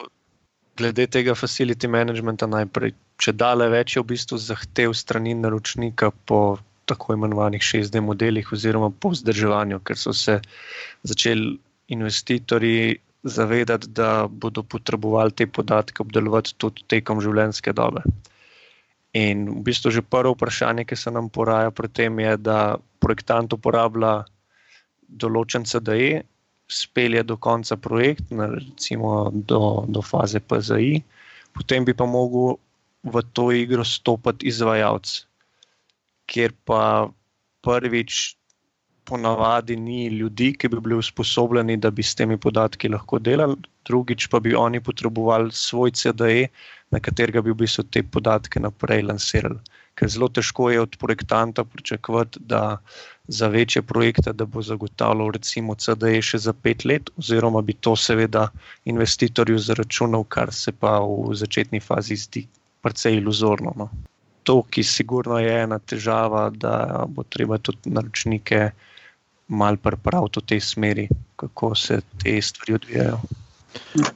[0.76, 6.58] glede tega facility managementa najprej, če dale več je v bistvu zahtev strani naročnika po
[6.88, 10.40] tako imenovanih 6D modelih oziroma po vzdrževanju, ker so se
[11.06, 11.54] začeli
[11.94, 18.02] investitorji zavedati, da bodo potrebovali te podatke obdelovati tudi tekom življenjske dobe.
[19.14, 22.58] In v bistvu že prvo vprašanje, ki se nam poraja pri tem, je, da
[22.98, 24.22] projektant uporablja
[25.06, 26.24] določen CDE,
[26.72, 31.02] spelje do konca projekt, recimo do, do faze PZI,
[31.52, 32.56] potem bi pa mogel
[33.02, 35.26] v to igro stopiti izvajalec,
[36.26, 37.10] kjer pa
[37.62, 38.36] prvič
[39.04, 43.56] ponavadi ni ljudi, ki bi bili usposobljeni, da bi s temi podatki lahko delali,
[43.86, 46.46] drugič pa bi oni potrebovali svoj CDE,
[46.92, 49.58] na katerega bi v bistvu te podatke naprej lansirali.
[49.96, 52.78] Ker zelo težko je od projektanta pričakovati, da
[53.28, 58.48] za večje projekte, bo zagotavljal recimo CDE še za pet let, oziroma bi to seveda
[58.84, 62.46] investitorju zaračunal, kar se pa v začetni fazi zdi
[62.82, 63.74] precej iluzorno.
[63.76, 63.90] No.
[64.42, 68.64] To, ki sigurno je ena težava, da bo treba tudi naročnike
[69.48, 73.41] mal pripraviti v tej smeri, kako se te stvari odvijajo.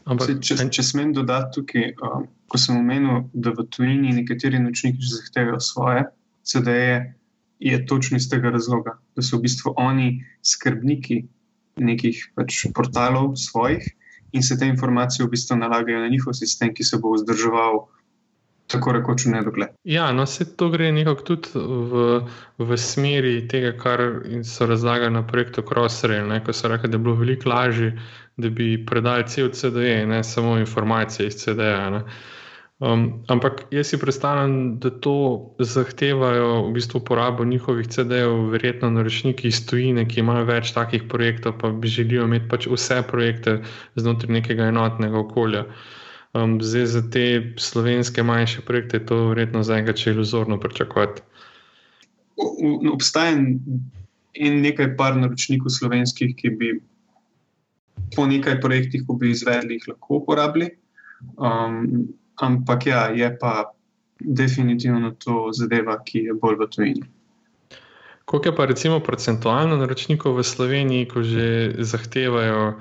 [0.05, 5.03] Ampak, če, če smem dodati tukaj, um, ko sem omenil, da v tujini nekateri nočniki
[5.03, 6.05] že zahtevajo svoje
[6.47, 6.99] CD-je,
[7.59, 11.23] je točno iz tega razloga, da so v bistvu oni skrbniki
[11.81, 13.85] nekih pač portalov svojih
[14.33, 17.87] in se te informacije v bistvu nalagajo na njihov sistem, ki se bo vzdrževal
[18.67, 19.69] tako rekoč v nedogled.
[19.85, 22.07] Ja, no, se to gre nekako tudi v,
[22.59, 24.03] v smeri tega, kar
[24.45, 27.93] so razlagali na projektu Crossrail, ne, ko so rekli, da je bilo veliko lažje,
[28.37, 32.05] da bi predali cel CD, ne samo informacije iz CD-ja.
[32.79, 35.15] Um, ampak jaz si predstavljam, da to
[35.59, 41.55] zahtevajo v bistvu uporabo njihovih CD-jev, verjetno naročniki iz tujine, ki imajo več takih projektov,
[41.61, 43.63] pa bi želijo imeti pač vse projekte
[43.97, 45.65] znotraj nekega enotnega okolja.
[46.37, 47.25] Um, zdaj za te
[47.57, 51.25] slovenske manjše projekte je to verjetno za enega če iluzorno pričakovati.
[52.93, 53.39] Obstaja
[54.35, 56.75] in nekaj par naročnikov slovenskih, ki bi
[58.17, 60.71] po nekaj projektih, ko bi izvedli, jih lahko uporabili.
[61.37, 62.09] Um,
[62.41, 63.73] ampak ja, je pa
[64.21, 67.07] definitivno to zadeva, ki je bolj v tujini.
[68.27, 72.75] Koliko je pa recimo procentualno naročnikov v Sloveniji, ko že zahtevajo?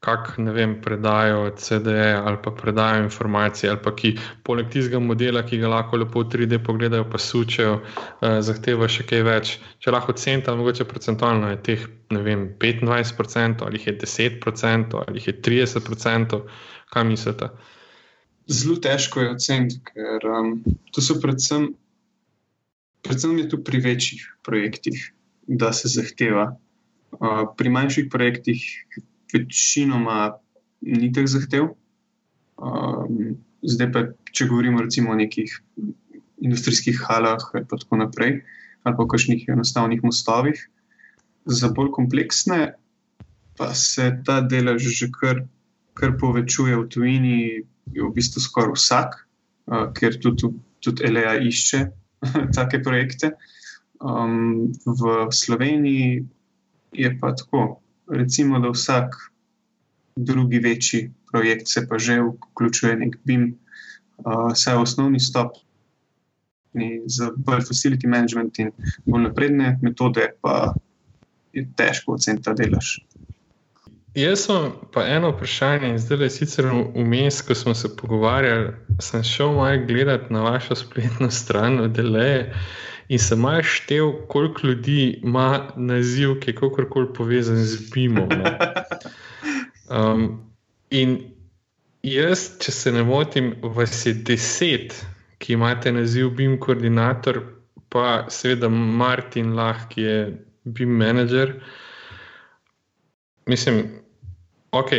[0.00, 4.14] Kako ne vem, predajo CD-je ali pa predajo informacije, ali pa ki
[4.46, 7.80] poleg tistega modela, ki ga lahko lepo 3D pogledajo, pa sučejo,
[8.22, 9.56] eh, zahteva še kaj več.
[9.82, 16.40] Če lahko centa, mogoče procentualno je teh vem, 25%, ali je 10%, ali je 30%,
[16.94, 17.50] kaj mislite?
[18.48, 20.54] Zelo težko je oceniti, ker um,
[20.94, 21.72] to so predvsem,
[23.02, 25.10] predvsem je tu pri večjih projektih,
[25.48, 26.54] da se zahteva.
[27.18, 28.62] Uh, pri manjših projektih
[29.32, 30.38] večinoma
[30.80, 31.72] ni teh zahtev.
[32.58, 35.52] Um, zdaj pa, če govorimo recimo o nekih
[36.38, 38.40] industrijskih halah ali tako naprej,
[38.86, 40.58] ali pa kakšnih enostavnih mostovih,
[41.46, 42.74] za bolj kompleksne
[43.58, 45.42] pa se ta delež že kar,
[45.98, 47.38] kar povečuje v tujini,
[47.90, 49.10] je v bistvu skoraj vsak,
[49.66, 51.80] uh, ker tudi, tudi LEA išče
[52.54, 53.34] take projekte.
[53.98, 56.22] Um, v Sloveniji
[56.94, 59.14] je pa tako recimo, da vsak
[60.16, 63.58] drugi večji projekt se pa že vključuje nek BIM,
[64.18, 65.52] uh, osnovni stop.
[67.06, 68.70] Za bolj facility management in
[69.04, 70.74] bolj napredne metode, pa
[71.52, 72.98] je težko oceniti ta delež.
[74.14, 79.22] Jaz sem pa eno vprašanje, in zdaj le sicer vmes, ko smo se pogovarjali, sem
[79.22, 82.54] šel malo gledati na vašo spletno stran, odeleje.
[83.08, 88.28] In sem malo štev, koliko ljudi ima naziv, ki je kakorkoli povezan z BIM-om.
[89.88, 90.24] Um,
[90.90, 91.14] in
[92.04, 94.92] jaz, če se ne motim, vas je deset,
[95.40, 97.40] ki imate naziv BIM koordinator,
[97.88, 100.18] pa seveda Martin Lah, ki je
[100.64, 101.54] BIM manager.
[103.48, 103.86] Mislim,
[104.76, 104.92] ok,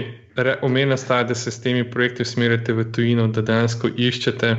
[0.65, 4.55] omenja sta, da se s temi projekti usmerjate v tujino, da dejansko iščete,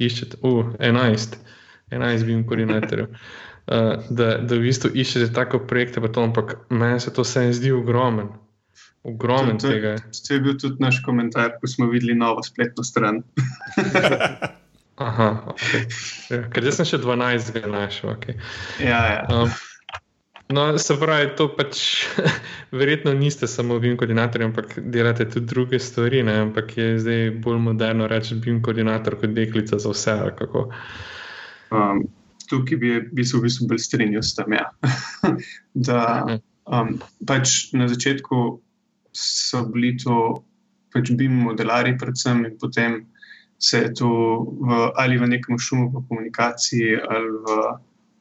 [0.00, 1.36] iščete, uh, 11.
[1.94, 3.10] 11 bim koordinatorjev.
[3.64, 7.72] Uh, da, da v bistvu iščete tako projekte, to, ampak meni se to vse zdi
[7.72, 8.28] ogromen.
[9.04, 9.94] Ogromen to, to, tega.
[10.28, 13.22] To je bil tudi naš komentar, ko smo videli novo spletno stran.
[15.04, 15.86] Aha, okay.
[16.30, 18.12] ja, ker jaz sem še 12 našel.
[18.14, 18.36] Okay.
[18.78, 19.22] Ja, ja.
[19.32, 19.50] Um,
[20.54, 21.80] no, se pravi, to pač
[22.80, 26.22] verjetno niste samo BIM koordinatorji, ampak delate tudi druge stvari.
[26.22, 26.38] Ne?
[26.46, 30.14] Ampak je zdaj bolj moderno reči BIM koordinator kot deklica za vse.
[31.74, 32.04] Um,
[32.48, 34.54] tukaj bi, bi se v bistvu bolj strinjal s tem.
[34.54, 34.68] Ja.
[35.88, 36.00] da,
[36.70, 38.42] um, pač na začetku
[39.14, 40.44] so bili to
[40.94, 43.02] pač BIM modelari, predvsem in potem
[43.58, 44.10] se je to
[44.60, 47.58] v, ali v nekem šumu, v komunikaciji, ali v,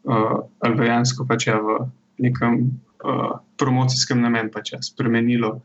[0.09, 1.83] uh, ali v, pač, ja, v
[2.23, 2.71] nekem
[3.03, 5.61] uh, promocijskem namenu pač, ja, spremenilo.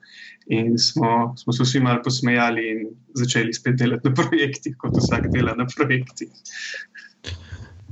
[0.49, 2.79] In smo, smo se vsi malo posmejali in
[3.15, 6.33] začeli spet delati na projektih, kot vsak dela na projektih.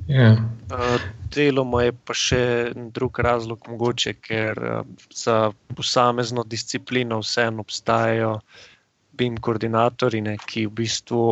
[0.09, 0.39] Yeah.
[0.71, 0.77] Ja.
[0.77, 1.01] Uh,
[1.35, 2.41] deloma je pa še
[2.95, 4.81] drug razlog, mogoče, ker uh,
[5.15, 8.37] za posamezno disciplino vseeno obstajajo
[9.19, 11.23] BIM koordinatorji, ne, ki v bistvu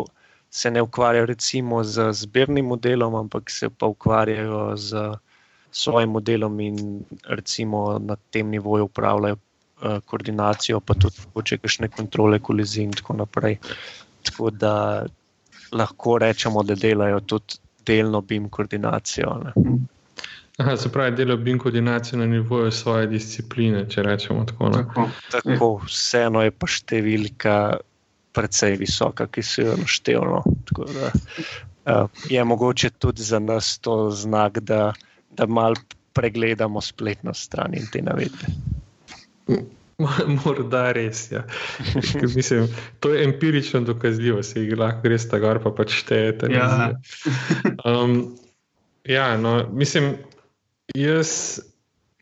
[0.55, 5.09] se ne ukvarjajo recimo z zbirnim modelom, ampak se pa ukvarjajo z
[5.75, 6.79] svojim modelom in
[7.27, 13.19] recimo na tem nivoju upravljajo uh, koordinacijo, pa tudi mogoče kakšne kontrole kolizij in tako
[13.23, 13.59] naprej.
[14.23, 14.75] Tako da
[15.75, 19.37] lahko rečemo, da delajo tudi delno BIM koordinacijo.
[20.59, 24.70] Aha, se pravi, delo BIM koordinacijo na nivoju svoje discipline, če rečemo tako.
[24.70, 27.57] Tako, tako, vseeno je pa številka
[28.35, 30.42] precej visoka, ki se jo naštevno.
[31.85, 34.92] Uh, je mogoče tudi za nas to znak, da,
[35.31, 35.77] da malo
[36.14, 38.55] pregledamo spletno stran in te navedbe.
[40.44, 41.28] Morda res.
[41.33, 41.44] Ja.
[42.35, 42.68] Mislim,
[43.00, 46.50] to je empirično dokazljivo, se jih lahko res tako gor, pa pač štejete.
[46.52, 46.92] Ja.
[47.85, 48.35] Um,
[49.04, 50.16] ja, no, mislim,
[50.94, 51.61] jaz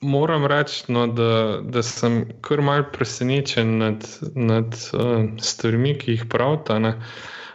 [0.02, 6.24] moram reči, no, da, da sem kar mal presenečen nad, nad uh, stvarmi, ki jih
[6.30, 6.80] pravta.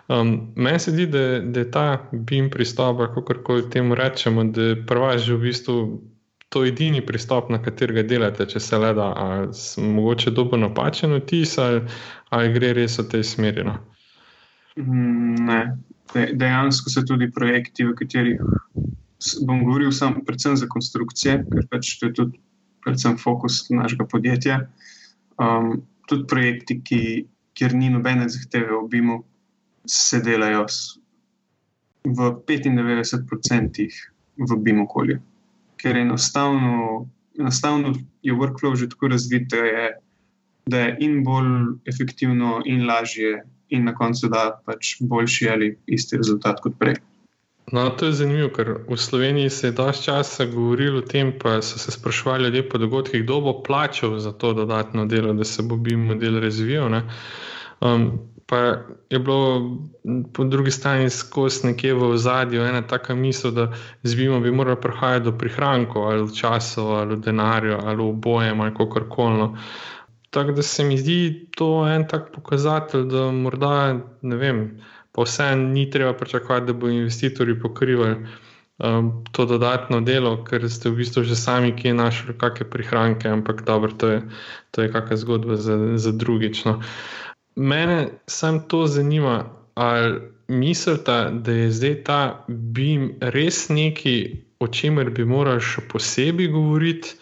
[0.08, 4.72] Um, meni se zdi, da, da je ta BIM pristop, kako koli temu rečemo, da
[4.72, 5.78] je prva že v bistvu
[6.50, 11.58] to edini pristop, na katerega delate, če se le da, ali mogoče dobro napačen vtis,
[11.60, 11.82] ali,
[12.32, 13.66] ali gre res v tej smeri.
[13.68, 13.76] No?
[14.80, 15.62] Mm, ne.
[16.16, 18.40] Dejansko so tudi projekti, v katerih
[19.44, 22.40] bom govoril sam, predvsem za konstrukcije, ker pač to je tudi
[22.86, 24.62] predvsem fokus našega podjetja.
[25.44, 27.02] Um, tudi projekti, ki,
[27.60, 29.18] kjer ni nobene zahteve v BIM-u,
[29.88, 30.64] se delajo
[32.08, 33.90] v 95%
[34.38, 35.20] v BIM okolju
[35.78, 37.08] ker enostavno,
[37.40, 39.90] enostavno je workflow že tako razvit, da je,
[40.66, 46.18] da je in bolj efektivno, in lažje, in na koncu da pač boljši ali isti
[46.18, 46.98] rezultat kot prej.
[47.72, 51.58] No, to je zanimivo, ker v Sloveniji se je dosti časa govorilo o tem, pa
[51.62, 55.64] so se sprašvali ljudje po dogodkih, kdo bo plačal za to dodatno delo, da se
[55.64, 57.02] bo BIM model razvijal.
[57.82, 58.08] Um,
[58.48, 58.58] pa
[59.10, 59.78] je bilo
[60.34, 64.80] po drugi strani skozi nekje v zadju ena taka misel, da z BIM-om bi moralo
[64.82, 69.50] prihajati do prihrankov ali v času, ali v denarju, ali v bojem, ali kako koli.
[70.30, 74.82] Tako da se mi zdi to en tak pokazatelj, da morda ne vem,
[75.12, 78.16] pa vseeno ni treba pričakovati, da bo investitorji pokrivali.
[78.78, 83.26] Um, to dodatno delo, ker ste v bistvu že sami, ki je našli kakšne prihranke,
[83.26, 84.20] ampak dobro, to je,
[84.72, 86.62] to je kakšna zgodba za, za drugič.
[86.66, 86.78] No.
[87.58, 94.20] Mene samo to zanima, ali mislite, da je zdaj ta BIM res nekaj,
[94.60, 97.16] o čemer bi morali še posebej govoriti,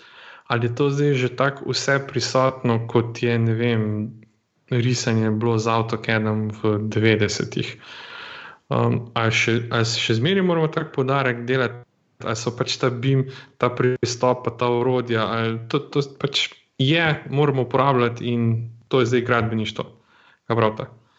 [0.52, 4.12] ali je to zdaj že tako vse prisotno, kot je vem,
[4.70, 7.72] risanje bilo z AutoCAD-om v 90-ih.
[8.70, 11.86] Um, ali še, še zmeraj moramo tako podarek delati,
[12.26, 13.28] ali so pač ta BIM,
[13.62, 16.50] ta pristop, pa ta urodja, ali to, to pač
[16.82, 18.50] je, moramo uporabljati in
[18.90, 19.86] to je zdaj gradbeništvo.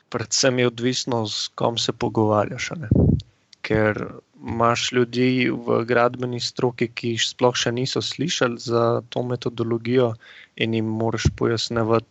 [0.09, 2.71] Predvsem je odvisno, s kom se pogovarjaš.
[3.67, 4.05] Ker
[4.47, 10.13] imaš ljudi v gradbeni stroki, ki sploh še niso slišali za to metodologijo,
[10.57, 12.07] in jim moraš pojasniti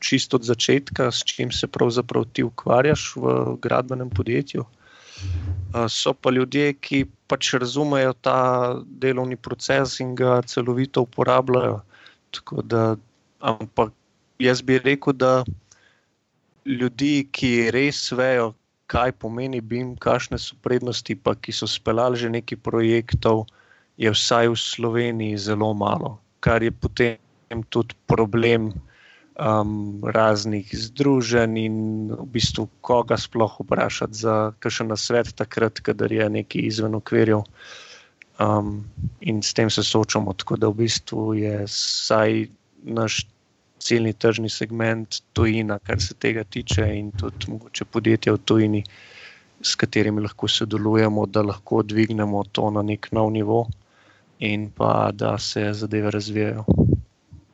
[0.00, 4.64] čisto od začetka, s čim se pravzaprav ti ukvarjaš v gradbenem podjetju.
[5.88, 8.38] So pa ljudje, ki pač razumejo ta
[8.84, 11.80] delovni proces in ga celovito uporabljajo.
[12.64, 12.96] Da,
[13.40, 13.92] ampak
[14.38, 15.44] jaz bi rekel, da
[16.66, 18.54] ljudi, ki res vejo,
[18.86, 23.46] kaj pomeni BIM, kakšne so prednosti, pa ki so speljali že nekaj projektov,
[23.96, 28.72] je vsaj v Sloveniji zelo malo, kar je potem tudi problem
[29.38, 31.76] um, raznih združenj in
[32.10, 37.44] v bistvu koga sploh vprašati za kakšen nasvet, takrat, kadar je nekaj izven okvirjev.
[38.42, 38.82] Um,
[39.22, 42.50] in s tem se soočamo, tako da v bistvu je vsaj
[42.82, 43.22] naš
[43.84, 48.82] ciljni tržni segment, tujina, kar se tega tiče, in tudi mogoče podjetja v tujini,
[49.64, 53.66] s katerimi lahko sodelujemo, da lahko dvignemo to na nek nov nivo
[54.40, 56.64] in pa da se zadeve razvijajo.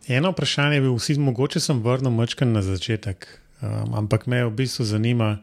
[0.09, 3.27] Eno vprašanje bi vsi, mogoče sem vrnil mačken na začetek,
[3.63, 5.37] um, ampak me v bistvu zanima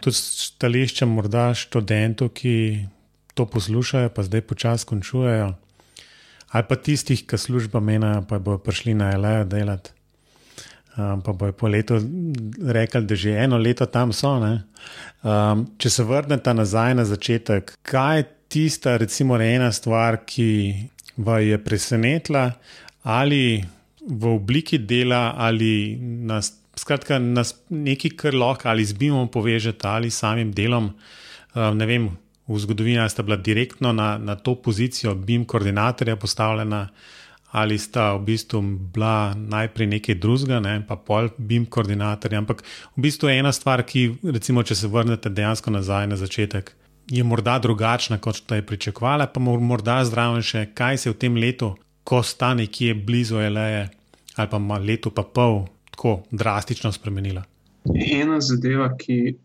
[0.00, 2.86] tudi stališče morda študentov, ki
[3.34, 5.50] to poslušajo, pa zdaj počasi končujejo,
[6.48, 9.95] ali pa tistih, ki služba menijo, pa bodo prišli na LE delati.
[10.96, 11.98] Um, pa bojo po letu
[12.64, 14.32] rekli, da že eno leto tam so.
[14.32, 21.42] Um, če se vrnete nazaj na začetek, kaj je tista, recimo, ena stvar, ki vas
[21.42, 22.52] je presenetila,
[23.02, 23.64] ali
[24.08, 30.52] v obliki dela, ali nas, skratka, nas nekaj, kar lahko ali zbimo povežete, ali samim
[30.52, 30.94] delom.
[31.52, 32.08] Um, ne vem,
[32.48, 36.86] v zgodovini ste bila direktno na, na to pozicijo, BIM koordinatorja postavljena
[37.50, 42.42] ali sta v bistvu bila najprej nekaj drugega, ne, pa pol BIM koordinatorja.
[42.42, 42.62] Ampak
[42.96, 46.74] v bistvu je ena stvar, ki, recimo, če se vrnete dejansko nazaj na začetek,
[47.10, 51.38] je morda drugačna, kot ste je pričakovali, pa morda zdravo še, kaj se v tem
[51.38, 51.76] letu,
[52.06, 53.86] ko sta nekje blizu LE,
[54.36, 57.46] ali pa leto pa pol, tako drastično spremenila.
[57.86, 59.36] Ena zadeva, ki,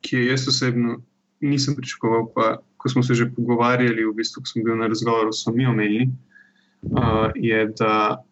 [0.00, 1.02] ki jo jaz osebno
[1.44, 5.32] nisem pričakoval, pa ko smo se že pogovarjali, v bistvu, ko smo bili na razgovoru,
[5.36, 6.35] so mi omenili uh,
[7.34, 8.24] je, da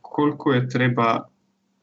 [0.00, 1.28] koliko je treba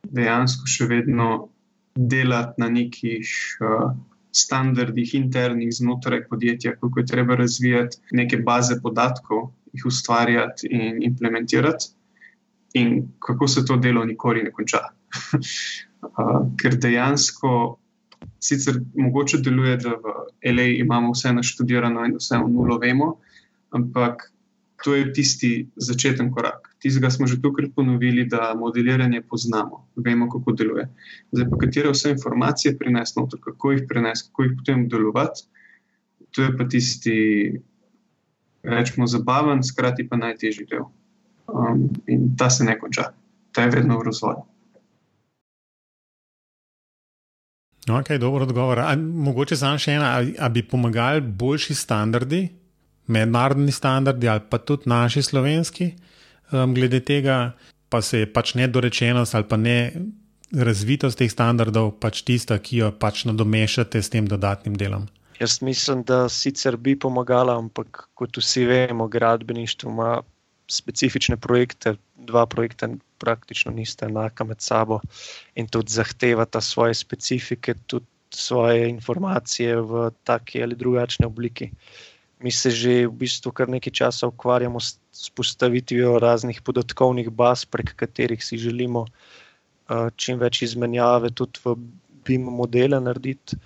[0.03, 1.49] dejansko še vedno
[1.95, 3.29] delati na nekih
[3.59, 3.91] uh,
[4.31, 11.95] standardih internih znotraj podjetja, koliko je treba razvijati neke baze podatkov, jih ustvarjati in implementirati.
[12.73, 14.77] in kako se to delo nikoli ne konča.
[14.77, 17.79] uh, ker dejansko,
[18.39, 20.13] sicer mogoče deluje, da v
[20.51, 20.67] L.A.
[20.77, 23.15] imamo vse naštudirano in vse v nulo vemo,
[23.71, 24.29] ampak
[24.83, 26.75] to je tisti začeten korak.
[26.79, 30.87] Tistega smo že tukaj ponovili, da modeliranje poznamo, vemo, kako deluje.
[31.31, 35.43] Zdaj, pa katere vse informacije prenesemo, kako jih prenesemo, kako jih potem delovati,
[36.31, 37.17] to je pa tisti,
[38.63, 40.87] rečemo, zabaven, skrati pa najtežji del.
[41.49, 43.11] Um, in ta se ne konča,
[43.51, 44.45] ta je vedno v razvoju.
[47.87, 48.79] No, ok, dobro odgovor.
[48.79, 52.43] A, mogoče samo še ena, ali bi pomagali boljši standardi,
[53.09, 55.91] mednarodni standardi ali pa tudi naši slovenski,
[56.51, 57.53] um, glede tega,
[57.89, 59.77] pa se je pač nedorečenost ali pa ne
[60.53, 65.07] razvitost teh standardov pač tista, ki jo pač nadomešate s tem dodatnim delom.
[65.39, 70.21] Jaz mislim, da sicer bi pomagala, ampak kot vsi vemo, gradbeništvo ima
[70.69, 74.99] specifične projekte, dva projekta praktično nista enaka med sabo
[75.55, 81.71] in tudi zahtevata svoje specifike, tudi svoje informacije v taki ali drugačni obliki.
[82.39, 87.91] Mi se že v bistvu kar nekaj časa ukvarjamo s postavitvijo raznih podatkovnih baz, prek
[87.99, 91.75] katerih si želimo uh, čim več izmenjave, tudi v
[92.25, 93.59] BIM modele narediti.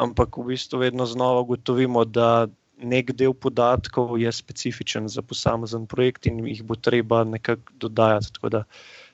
[0.00, 2.48] Ampak v bistvu vedno znova ugotovimo, da
[2.80, 8.32] nek del podatkov je specifičen za posamezen projekt in jih bo treba nekako dodajati.
[8.32, 8.64] Tako da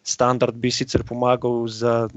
[0.03, 2.09] standard bi sicer pomagal za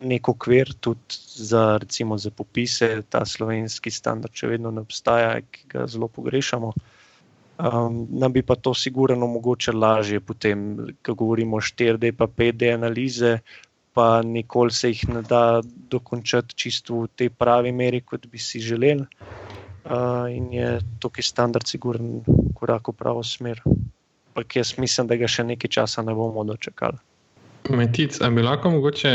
[0.00, 5.68] nek okvir, tudi za, recimo, za popise, ta slovenski standard še vedno ne obstaja, ki
[5.72, 6.72] ga zelo pogrešamo.
[7.56, 12.74] Um, nam bi pa to sigurno mogoče lažje, potem, ko govorimo o 4D, pa 5D
[12.74, 13.38] analize,
[13.96, 18.60] pa nikoli se jih ne da dokončati čisto v tej pravi meri, kot bi si
[18.60, 19.06] želeli
[20.28, 22.20] in je tukaj standard, siguren
[22.54, 23.62] korak v pravo smer.
[24.28, 26.98] Ampak jaz mislim, da ga še nekaj časa ne bomo dočekali.
[27.70, 29.12] Metic, ali lahko mogoče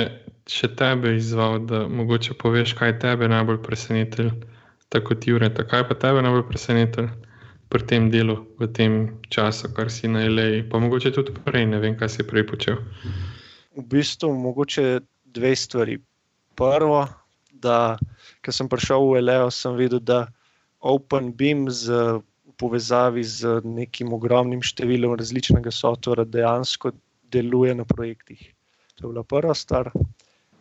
[0.52, 4.32] še tebe izval, da mogoče poveš, kaj tebe najbolj presenetilo,
[4.92, 7.10] tako ti ure, kaj pa tebe najbolj presenetilo
[7.72, 8.96] pri tem delu, v tem
[9.32, 12.82] času, kar si na Eleji, pa mogoče tudi prej, ne vem, kaj si prej počel.
[13.80, 15.00] V bistvu mogoče
[15.32, 15.96] dve stvari.
[16.60, 17.06] Prvo,
[17.64, 17.96] da
[18.44, 20.26] ko sem prišel v Elejo, sem videl, da
[20.84, 22.20] OpenBeam z
[22.60, 26.92] povezavi z nekim ogromnim številom različnega softvera dejansko
[27.32, 28.54] deluje na projektih.
[28.96, 29.92] To je bila prva stvar.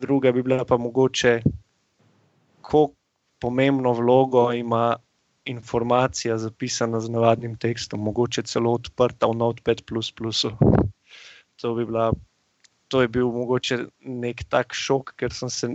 [0.00, 1.42] Druga bi bila pa mogoče,
[2.62, 2.90] kako
[3.40, 4.96] pomembno vlogo ima
[5.44, 9.82] informacija zapisana z navadnim tekstom, mogoče celo odprta v Notepad.
[11.56, 12.12] To, bi bila,
[12.88, 15.68] to je bil mogoče nek tak šok, ker sem se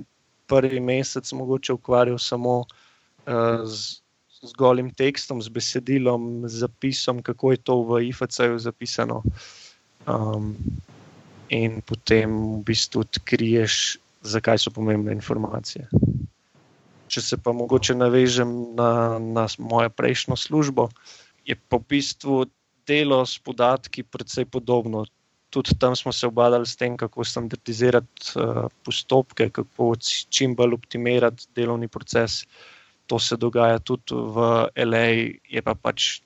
[0.47, 1.31] prvi mesec
[1.73, 4.05] ukvarjal samo uh, z
[4.45, 9.23] z golim tekstom, z besedilom, z zapisom, kako je to v IFC-ju zapisano.
[10.05, 10.53] Um,
[11.49, 15.89] in potem v bistvu odkriješ, zakaj so pomembne informacije.
[17.09, 20.89] Če se pa mogoče navežem na, na mojo prejšnjo službo,
[21.45, 22.45] je pa v bistvu
[22.85, 25.05] delo s podatki precej podobno.
[25.53, 29.93] Tudi tam smo se obadali s tem, kako standardizirati uh, postopke, kako
[30.29, 32.43] čim bolj optimirati delovni proces.
[33.05, 35.07] To se dogaja tudi v LA,
[35.45, 36.24] je pa pač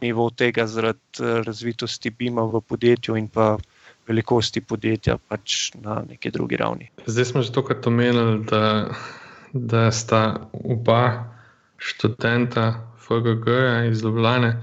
[0.00, 3.56] nivo tega zaradi eh, razvitosti BIM-a v podjetju in pa
[4.08, 6.88] velikosti podjetja pač na neki drugi ravni.
[7.06, 8.88] Zdaj smo že tokrat omenili, da,
[9.52, 11.28] da sta oba
[11.76, 14.62] študenta FGG-ja iz Ljubljana.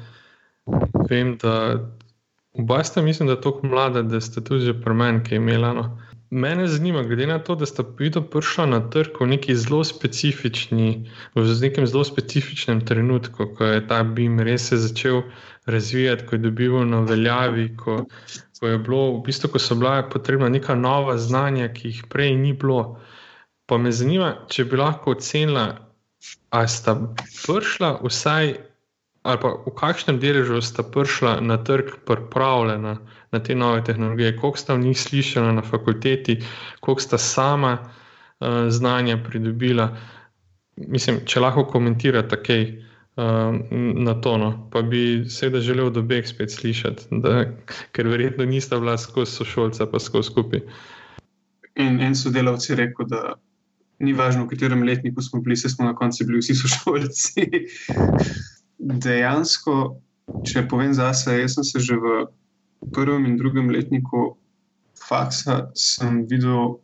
[1.09, 1.79] Vem, da
[2.53, 5.73] oba sta, mislim, da tako mlada, da ste tudi že pri meni, ki je imela.
[5.73, 5.85] No.
[6.29, 11.11] Mene zanima, glede na to, da sta vidno prišla na trg v neki zelo specifični,
[11.35, 15.21] v nekem zelo specifičnem trenutku, ko je ta BIM res se začel
[15.65, 18.05] razvijati, ko je dobival na veljavi, ko,
[18.59, 22.35] ko je bilo v bistvu, ko so bila potrebna neka nova znanja, ki jih prej
[22.35, 22.97] ni bilo.
[23.65, 25.67] Pa me zanima, če bi lahko ocenila,
[26.49, 26.97] ali sta
[27.45, 28.55] prišla vsaj
[29.25, 32.99] ali pa v kakšnem deležu sta prišla na trg pripravljena
[33.31, 36.39] na te nove tehnologije, koliko sta v njih slišala na fakulteti,
[36.79, 39.97] koliko sta sama uh, znanja pridobila.
[40.75, 43.55] Mislim, če lahko komentirate kaj uh,
[43.95, 44.51] na to, no.
[44.71, 47.45] pa bi seveda želel od obeh spet slišati, da,
[47.91, 50.63] ker verjetno nista bila skozi sošolca, pa skozi skupaj.
[51.75, 53.35] In en sodelavci je rekel, da
[53.99, 57.45] ni važno, v katerem letniku smo bili, se smo na koncu bili vsi sošolci
[59.05, 59.75] dejansko,
[60.47, 62.25] če povem za sebe, jaz sem se že v
[62.93, 64.35] prvem in drugem letniku
[65.07, 65.71] faksa
[66.29, 66.79] videl,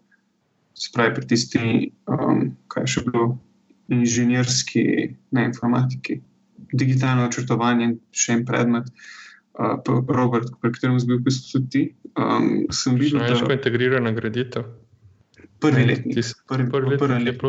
[0.73, 1.63] spravi pri tisti,
[2.09, 3.37] um, kaj še bilo,
[3.91, 4.83] inženirski,
[5.35, 6.21] ne informatiki,
[6.71, 8.87] digitalno načrtovanje in še en predmet.
[9.59, 11.83] uh, Robert, pri katerem si bil v bistvu tudi ti.
[12.15, 14.65] Um, sem videl, da je to integrirana graditev.
[15.61, 17.43] Prvi letnik, prvi, prvi, prvi letnik.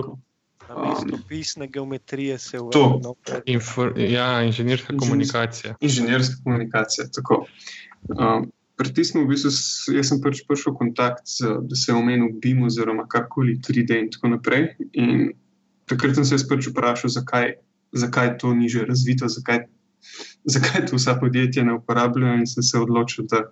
[0.73, 4.13] Um, pisne geometrije se vrne.
[4.13, 5.75] Ja, inženirska komunikacija.
[5.81, 7.47] Inženirska komunikacija, tako.
[8.11, 9.53] Um, pri tistem, v bistvu,
[9.95, 13.91] jaz sem prvič prišel v kontakt, z, da se je omenil BIM oziroma karkoli 3D
[14.01, 14.75] in tako naprej.
[14.99, 15.37] In
[15.87, 17.61] takrat sem se jaz prvič vprašal, zakaj,
[17.95, 19.69] zakaj to ni že razvito, zakaj,
[20.49, 23.47] zakaj to vsa podjetja ne uporabljajo in sem se odločil, da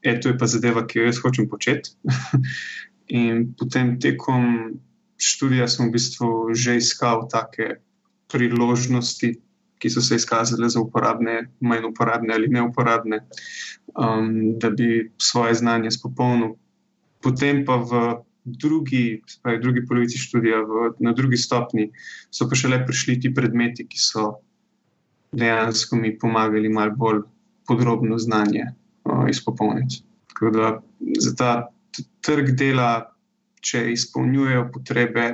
[0.00, 1.92] je to je pa zadeva, ki jo jaz hočem početi.
[3.20, 4.78] in potem tekom
[5.20, 7.82] študija sem v bistvu že iskal take
[8.30, 9.36] priložnosti,
[9.80, 13.22] ki so se izkazale za uporabne, manj uporabne ali neuporabne,
[13.96, 16.54] um, da bi svoje znanje spopolnil.
[17.24, 18.02] Potem pa v
[18.44, 21.90] drugi, pravi, drugi polovici študija, v, na drugi stopni,
[22.30, 24.30] so pa šele prišli ti predmeti, ki so
[25.32, 27.20] dejansko mi pomagali malo bolj
[27.68, 28.64] podrobno znanje
[29.04, 30.02] uh, izpopolniti.
[30.32, 30.72] Tako da
[31.18, 31.52] za ta
[32.20, 33.12] trg dela,
[33.60, 35.26] če izpolnjujejo potrebe,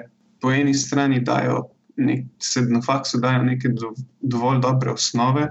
[0.42, 1.64] po eni strani dajo
[1.96, 5.48] nek, se na faksu dajo neke do, dovolj dobre osnove,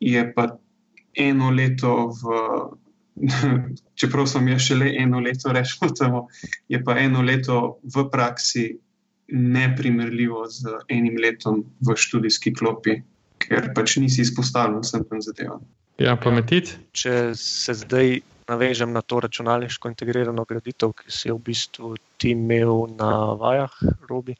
[0.00, 0.48] je pa
[1.16, 2.36] eno leto, v,
[4.00, 6.26] čeprav sem jaz šele eno leto rešil, tamo,
[6.68, 8.70] je pa eno leto v praksi
[9.30, 12.96] neprimerljivo z enim letom v študijski klopi,
[13.38, 15.62] ker pač nisi izpostavljen vsem tem zadevam.
[16.00, 16.74] Ja, pametiti.
[16.96, 18.20] Če se zdaj
[18.50, 23.76] navežem na to računalniško integrirano graditev, ki si je v bistvu ti imel na vajah,
[24.08, 24.34] robi.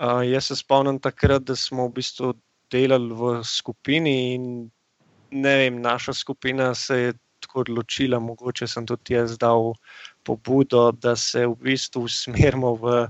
[0.00, 2.32] Uh, jaz se spomnim takrat, da smo v bistvu
[2.72, 4.44] delali v skupini in
[5.30, 9.74] ne vem, naša skupina se je tako odločila, mogoče sem tudi jaz dal
[10.24, 13.06] pobudo, da se v bistvu usmerimo v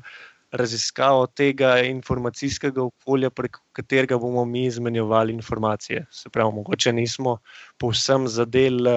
[0.51, 6.07] raziskavo tega informacijskega okolja, prek katerega bomo mi izmenjevali informacije.
[6.11, 7.39] Se pravi, mogoče nismo
[7.79, 8.91] povsem zadeli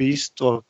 [0.00, 0.62] bistvo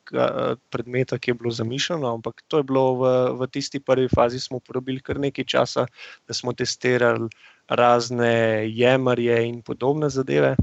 [0.69, 4.59] predmeta, ki je bilo zamišljeno, ampak to je bilo v, v tisti prvi fazi, smo
[4.59, 5.87] uporabili kar nekaj časa,
[6.27, 7.29] da smo testirali
[7.71, 10.55] razne jemarje in podobne zadeve.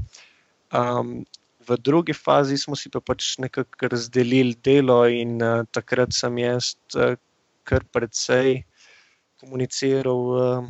[0.69, 1.23] Um,
[1.65, 6.75] v drugi fazi smo si pa pač nekako razdelili delo, in uh, takrat sem jaz
[6.95, 7.17] uh,
[7.65, 8.61] kar precej
[9.41, 10.69] komuniciral uh,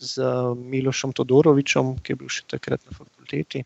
[0.00, 0.24] z
[0.56, 3.64] Milošem Todorovičem, ki je bil še takrat na fakulteti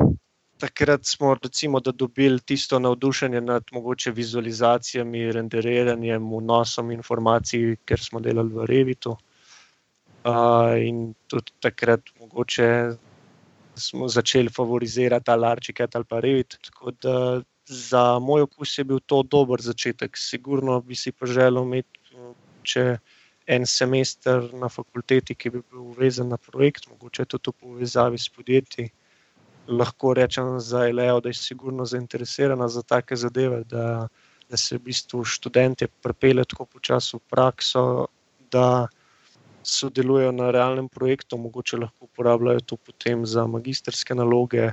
[0.64, 8.52] takrat smo recimo, dobili tisto navdušenje nad mogoče vizualizacijami, renderiranjem, vnosom informacij, ker smo delali
[8.54, 9.16] v Revitu.
[10.24, 12.68] Uh, in tudi takrat mogoče
[13.76, 16.56] smo začeli favorizirati ali Arčiket ali pa Revit.
[16.64, 20.16] Tako da za moj okus je bil to dober začetek.
[20.16, 22.00] Sigurno bi si pa želel imeti
[22.62, 22.98] če
[23.46, 28.32] en semester na fakulteti, ki bi bil vezan na projekt, mogoče tudi v povezavi s
[28.32, 28.88] podjetji
[29.68, 34.08] lahko rečem za Eleo, da je sigurno zainteresirana za take zadeve, da,
[34.50, 38.06] da se v bistvu študente pripelje tako počasi v prakso,
[38.52, 38.86] da
[39.64, 44.70] sodelujejo na realnem projektu, mogoče lahko uporabljajo to potem za magistrske naloge.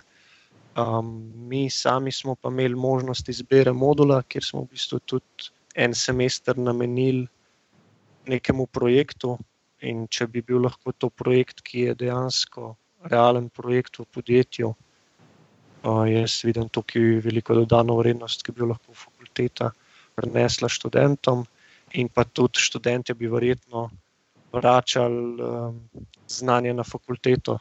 [0.77, 5.95] Um, mi sami smo pa imeli možnost izbire modula, kjer smo v bistvu tudi en
[5.95, 7.27] semester namenili
[8.27, 9.37] nekemu projektu.
[9.81, 14.73] In če bi bil lahko to projekt, ki je dejansko realen projekt v podjetju.
[15.81, 19.71] Uh, jaz vidim tukaj veliko dodano vrednost, ki bi jo lahko fakulteta
[20.15, 21.45] prenesla študentom,
[21.97, 23.89] in pa tudi študente bi verjetno
[24.53, 25.79] vračali um,
[26.27, 27.57] znanje na fakulteto.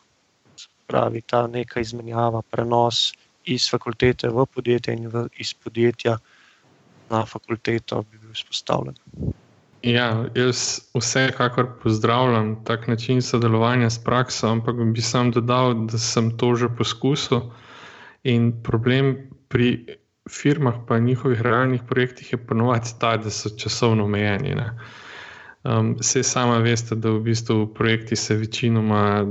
[0.86, 3.12] Pravi ta neka izmenjava, prenos
[3.45, 6.18] iz fakultete v podjetje in v, iz podjetja
[7.11, 8.99] na fakulteto bi bil vzpostavljen.
[9.83, 16.37] Ja, jaz vsekakor pozdravljam tak način sodelovanja s prakso, ampak bi sam dodal, da sem
[16.37, 17.41] to že poskusil.
[18.24, 19.16] In problem
[19.49, 19.87] pri
[20.31, 24.55] firmah, pa njihovih realnih projektih, je ponovadi ta, da so časovno omejeni.
[25.64, 29.26] Um, vse sama veste, da v bistvu projekti se večinoma,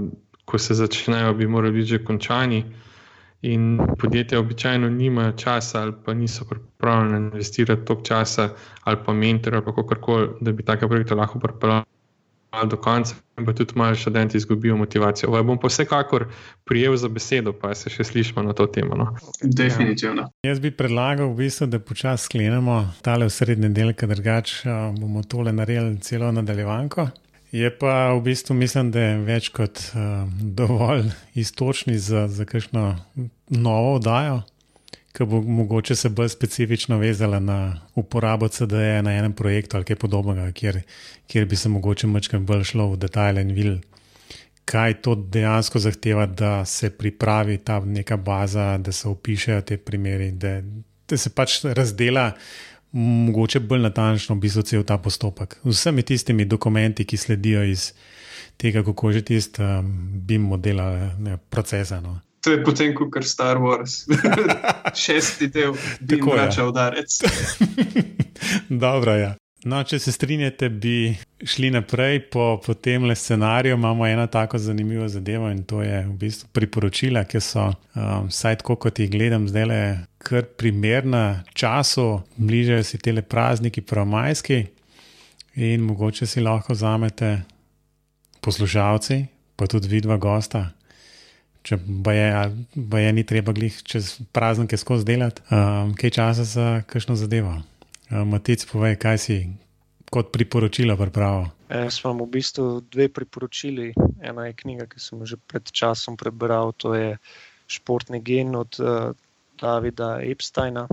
[0.46, 2.66] ko se začnejo, bi morali biti že končani.
[3.42, 8.50] In podjetja običajno nimajo časa, ali pa niso pripravljena investirati toliko časa,
[8.84, 11.84] ali pa mentor, ali kako koli, da bi take projekte lahko pripeljali
[12.70, 15.32] do konca, in pa tudi malo študenti izgubijo motivacijo.
[15.32, 16.26] Vaj bom pa vsekakor
[16.66, 18.96] prijel za besedo, pa se še slišimo na to temo.
[18.96, 19.16] No.
[19.44, 20.22] Definitivno.
[20.22, 20.50] Ja.
[20.50, 25.24] Jaz bi predlagal, v bistvu, da počasi sklenemo tale v srednji del, ker drugače bomo
[25.24, 27.08] tole naredili celo nadaljevanko.
[27.52, 32.84] Je pa v bistvu mislim, da je več kot uh, dovolj istočni za, za kakšno
[33.50, 34.44] novo oddajo,
[35.18, 37.60] ki bo mogoče se bolj specifično vezala na
[37.98, 40.82] uporabo CD-ja na enem projektu ali kaj podobnega, kjer,
[41.28, 43.80] kjer bi se mogoče malo bolj šlo v detajle in videl,
[44.70, 50.32] kaj to dejansko zahteva, da se pripravi ta neka baza, da se opišejo te primeri,
[50.32, 50.60] da,
[51.10, 52.32] da se pač razdela.
[52.92, 55.60] Mogoče bolj natančno se cel ta postopek.
[55.64, 57.94] Vsemi tistimi dokumenti, ki sledijo iz
[58.58, 62.02] tega, kako že tisti um, BIM model ali procesa.
[62.02, 62.20] No.
[62.42, 64.08] To je potem, kot je Star Wars,
[65.04, 67.20] šesti del, BIM vrača udarec.
[68.84, 69.36] Dobro, ja.
[69.68, 71.12] No, če se strinjate, bi
[71.44, 73.76] šli naprej po, po tem scenariju.
[73.76, 78.62] Imamo eno tako zanimivo zadevo in to je v bistvu priporočila, ki so, um, vsaj
[78.62, 79.82] tako kot jih gledam, zdaj le
[80.24, 84.66] kar primerna času, bližajo si te prazniki, pravomajski
[85.56, 87.42] in mogoče si lahko vzamete
[88.40, 90.70] poslušalci, pa tudi vidva gosta.
[91.68, 92.30] Če pa je,
[92.92, 97.58] pa je ni treba glih čez praznike skozi delati, um, kaj časa za kakšno zadevo.
[98.10, 99.36] Eh, Matic, povej, kaj si
[100.10, 101.54] kot priporočila pripravil.
[101.70, 103.94] Jaz imam v bistvu dve priporočili.
[104.26, 107.22] Ena je knjiga, ki sem jo že pred časom prebral, to je
[107.70, 109.14] Športni gen od uh,
[109.62, 110.90] Davida Epsteina.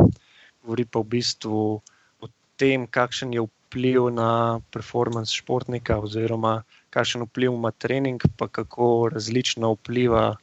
[0.61, 1.81] Govori pa v bistvu
[2.21, 2.27] o
[2.61, 9.73] tem, kakšen je vpliv na performance športnika, oziroma kakšen vpliv ima trening, pa kako različno
[9.81, 10.37] vpliva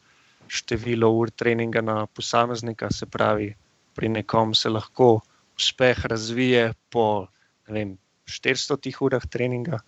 [0.49, 2.89] število ur treninga na posameznika.
[2.89, 3.53] Se pravi,
[3.93, 5.21] pri nekom se lahko
[5.64, 7.28] uspeh razvije po
[7.68, 7.97] vem,
[8.28, 9.80] 400 urah treninga,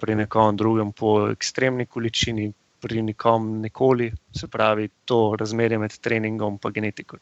[0.00, 6.58] pri nekom drugem po ekstremni količini, pri nekom nikoli, se pravi, to razmerje med treningom
[6.64, 7.16] in genetiko.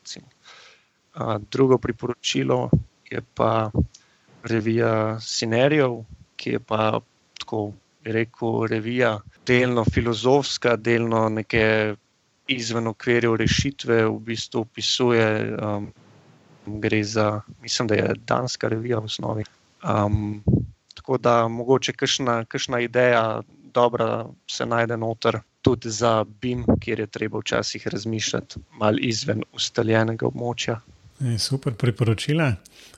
[1.15, 2.71] A, drugo priporočilo
[3.11, 3.71] je pa
[4.43, 6.05] revija Sinerjev,
[6.37, 7.01] ki je pa
[7.39, 7.73] tako
[8.05, 11.95] rekel, revija delno filozofska, delno neke
[12.49, 15.27] izven okvirjev rešitve, v bistvu opisuje.
[15.63, 15.93] Um,
[16.81, 19.45] gre za, mislim, da je danska revija v osnovi.
[19.83, 20.43] Um,
[20.95, 21.93] tako da mogoče
[22.49, 23.43] kakšna ideja
[23.75, 25.39] dobra se najde noter.
[25.63, 30.79] Tudi za BIM, kjer je treba včasih razmišljati malo izven ustaljenega območja.
[31.21, 32.55] E, super priporočila.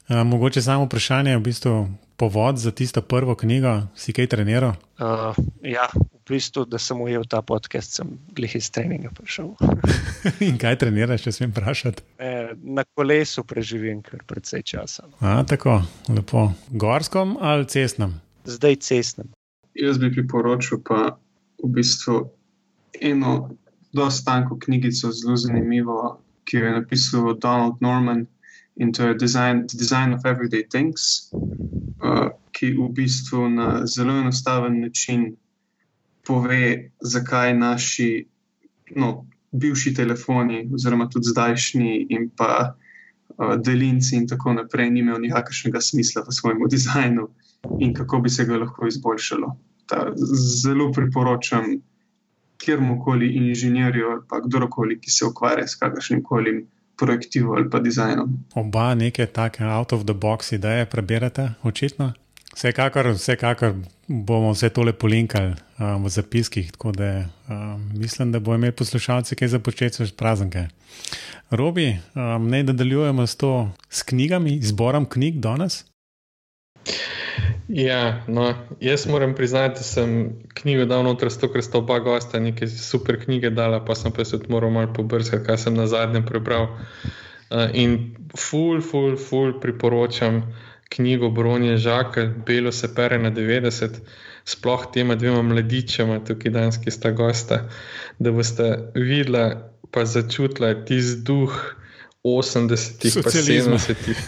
[0.08, 4.76] E, mogoče samo vprašanje, v bistvu povod za tisto prvo knjigo, si kaj treniral?
[4.98, 5.88] Uh, ja,
[6.32, 9.52] bistvu, da sem ujel ta podcast, sem glih iz treninga prišel.
[10.48, 12.04] In kaj treniraš, če smem vprašati?
[12.18, 15.06] E, na kolesu preživim kar precej časa.
[15.10, 15.20] No.
[15.20, 16.48] A, tako, lepo.
[16.70, 18.18] Gorskom ali cestnem?
[18.48, 19.32] Zdaj cestnem.
[19.78, 21.14] Jaz bi priporočil pa
[21.62, 22.24] v bistvu
[23.00, 23.52] eno
[23.92, 28.26] dosta tanko knjigico, zelo zanimivo, ki jo je napisal Donald Norman.
[28.76, 31.28] In to je design, design of Everyday Things,
[32.00, 35.36] uh, ki v bistvu na zelo enostaven način
[36.26, 38.26] pove, zakaj naši
[38.96, 45.80] no, bivši telefoni, oziroma tudi zdajšnji, in pa uh, delinci, in tako naprej, nimajo nikakršnega
[45.80, 47.28] smisla v svojem dizajnu
[47.78, 49.56] in kako bi se ga lahko izboljšalo.
[49.86, 50.12] Ta,
[50.62, 51.64] zelo priporočam
[52.64, 56.66] kjerkoli inženirju ali kdorkoli, ki se ukvarja s kakršnim koli.
[56.96, 58.28] Projektivo ali pa dizajnom.
[58.54, 62.12] Oba neke take out of the box ideje preberete, očitno.
[62.54, 63.74] Vsekakor, vsekakor
[64.08, 69.36] bomo vse tole polinkali um, v zapiskih, tako da um, mislim, da bo imel poslušalci
[69.36, 70.66] kaj za početi s praznike.
[71.50, 75.84] Robi, um, ne nadaljujemo s to s knjigami, izborom knjig danes.
[77.68, 82.40] Ja, no, jaz moram priznati, da sem knjigo dal noter, zato ker sta oba gosta
[82.40, 86.20] nekaj super knjige dala, pa sem pa se moral malo pobrskati, kaj sem na zadnje
[86.26, 86.68] prebral.
[87.48, 90.42] Uh, in ful, ful, ful priporočam
[90.92, 94.00] knjigo Bronje Žakelj, Belo se pere na 90,
[94.44, 97.62] sploh tema dvema mladičema, tukaj danes, ki sta gosta,
[98.18, 99.46] da boste videla
[99.92, 101.52] pa začutila tisti duh
[102.24, 104.18] 80-ih, pa 70-ih,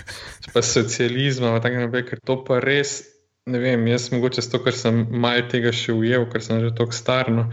[0.52, 3.02] pa socializma, pa tako naprej, ker to pa res,
[3.46, 6.72] ne vem, jaz mogoče s to, ker sem malo tega še ujel, ker sem že
[6.74, 7.50] tako starno.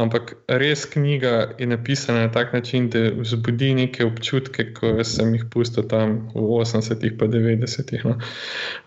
[0.00, 5.44] Ampak res knjiga je napisana na tak način, da vzbudi neke občutke, kot sem jih
[5.52, 8.06] pustil tam v 80-ih, pa 90-ih.
[8.08, 8.16] No.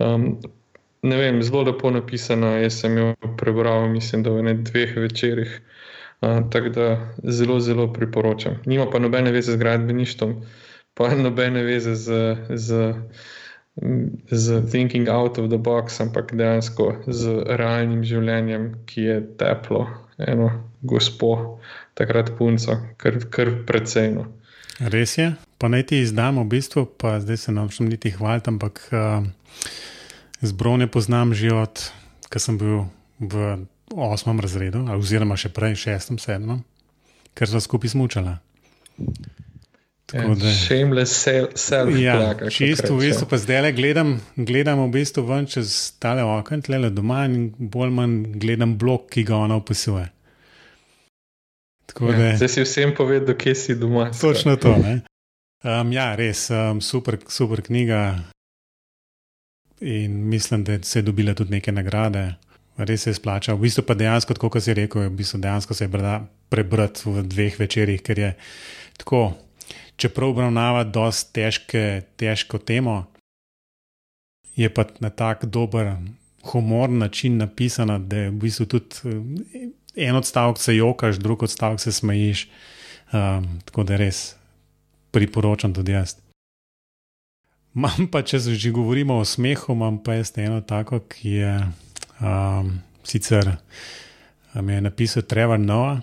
[0.02, 0.26] Um,
[1.04, 2.58] ne vem, zelo lepo napisana.
[2.64, 5.54] Jaz sem jo prebral, mislim, da v ne dveh večerjih.
[6.24, 6.90] Uh, tako da
[7.24, 8.58] zelo, zelo priporočam.
[8.66, 10.36] Nima pa nobene veze z gradbeništvom,
[10.94, 12.94] pa nobene veze z, z,
[14.32, 19.88] z thinking out of the box, ampak dejansko z realnim življenjem, ki je teplo.
[20.18, 20.52] Eno,
[20.84, 21.60] gospo,
[21.98, 24.28] takrat punco, kar, kar precejno.
[24.80, 25.32] Res je,
[25.62, 29.22] pa naj ti izdam v bistvu, pa zdaj se nam še niti hvaliti, ampak uh,
[30.42, 31.84] zbrone poznam že od,
[32.28, 32.88] ko sem bil
[33.22, 33.64] v
[33.94, 36.64] osmem razredu, oziroma še prej, šestem, sedmem,
[37.38, 38.40] ker smo skupaj smučala.
[40.14, 41.14] Shameless
[41.58, 41.98] self-help.
[41.98, 46.60] Ja, čisto v bistvu pa zdaj le gledam, gledam v bistvu ven čez tale okno,
[46.62, 50.06] tle le doma in bolj manj gledam blok, ki ga ona opisuje.
[52.02, 54.10] Ja, zdaj si vsem povedal, kje si doma.
[54.22, 54.74] Točno to.
[55.64, 58.20] Um, ja, res um, super, super knjiga.
[59.82, 62.36] In mislim, da se je dobila tudi neke nagrade,
[62.78, 63.58] res se je splačal.
[63.58, 66.20] V bistvu pa dejansko, kot si rekel, v bistvu dejansko se je
[66.50, 68.32] prebrati v dveh večerjih, ker je
[68.98, 69.34] tako,
[69.96, 71.84] čeprav obravnava dosti težke,
[72.16, 73.04] težko temo,
[74.56, 75.96] je pa na tak dober,
[76.52, 79.20] humorn način napisana, da je v bistvu tudi
[79.96, 82.48] en odstavek se jokaš, drug odstavek se smejiš.
[83.14, 84.36] Um, tako da res
[85.12, 86.16] priporočam tudi jaz.
[87.76, 91.54] Imam pa, če že govorimo o smehu, imam pa jaz eno tako, ki je
[92.22, 93.56] um, sicer
[94.54, 96.02] um, je napisal Trevor Noah.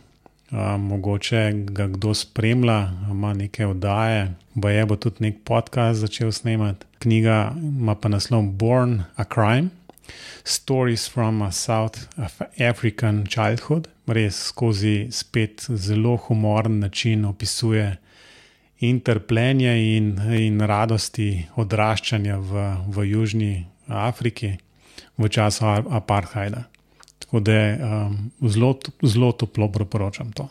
[0.51, 6.33] Um, mogoče ga kdo spremlja, ima neke oddaje, pa je bo tudi nek podcast začel
[6.33, 6.87] snemati.
[6.99, 9.71] Knjiga ima pa naslov Born a Crime.
[10.45, 12.09] Stories from a South
[12.59, 17.97] African Childhood, res skozi spet zelo humoren način opisuje
[18.81, 24.57] interplenje in, in radosti odraščanja v, v Južni Afriki
[25.19, 26.65] v času apartheida.
[27.19, 30.49] Tako da um, zelo, zelo toplo priporočam to.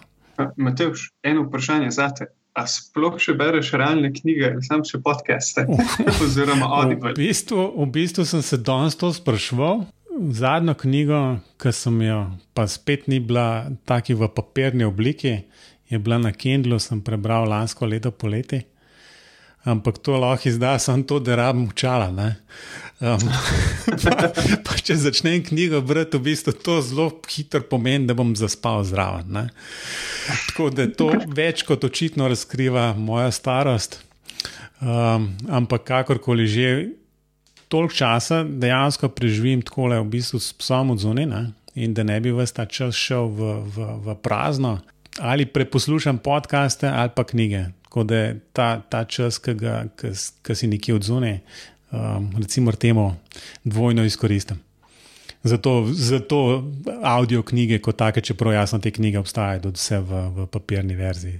[0.55, 2.29] Mateoš, eno vprašanje za te.
[2.59, 5.63] A sploh še bereš realne knjige, samo še podcaste,
[6.25, 6.99] oziroma audio?
[7.11, 9.85] V bistvu, v bistvu sem se danes to sprašval.
[10.35, 11.19] Zadnjo knjigo,
[11.61, 15.37] ki sem jo, pa spet ni bila tako v papirni obliki,
[15.87, 18.59] je bila na Kindlu, sem prebral lansko leto poleti
[19.63, 22.33] ampak to lahko izda samo to, da rabim čala.
[22.99, 23.21] Um,
[24.03, 24.27] pa,
[24.67, 29.31] pa če začnem knjigo brati, v bistvu to zelo hitro pomeni, da bom zaspal zraven.
[29.31, 29.45] Ne?
[30.49, 34.01] Tako da to več kot očitno razkriva moja starost.
[34.79, 36.67] Um, ampak kakorkoli že,
[37.71, 42.15] toliko časa dejansko preživim tako le v bistvu s psom od zunaj in da ne
[42.19, 44.79] bi vse ta čas šel v, v, v prazno.
[45.19, 47.69] Ali preposlušam podcaste ali pa knjige.
[47.87, 51.39] Tako da je ta, ta čas, ki si nekje odzune,
[51.91, 53.15] um, recimo, temu
[53.63, 54.59] dvojno izkoristim.
[55.43, 56.63] Zato, zato
[57.03, 61.39] audio knjige, kot take, čeprav jasno te knjige obstajajo, tudi vse v, v papirni verziji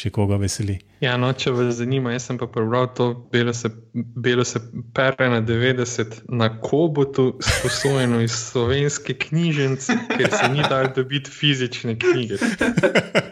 [0.00, 0.78] če koga veseli.
[1.02, 4.60] Ja, no, če vas zanima, jaz sem pa prebral to belo se, belo se
[4.96, 11.96] pere na 90 na Kobotu, sposojeno iz slovenske knjižnice, ker se ni dal dobiti fizične
[12.00, 12.40] knjige.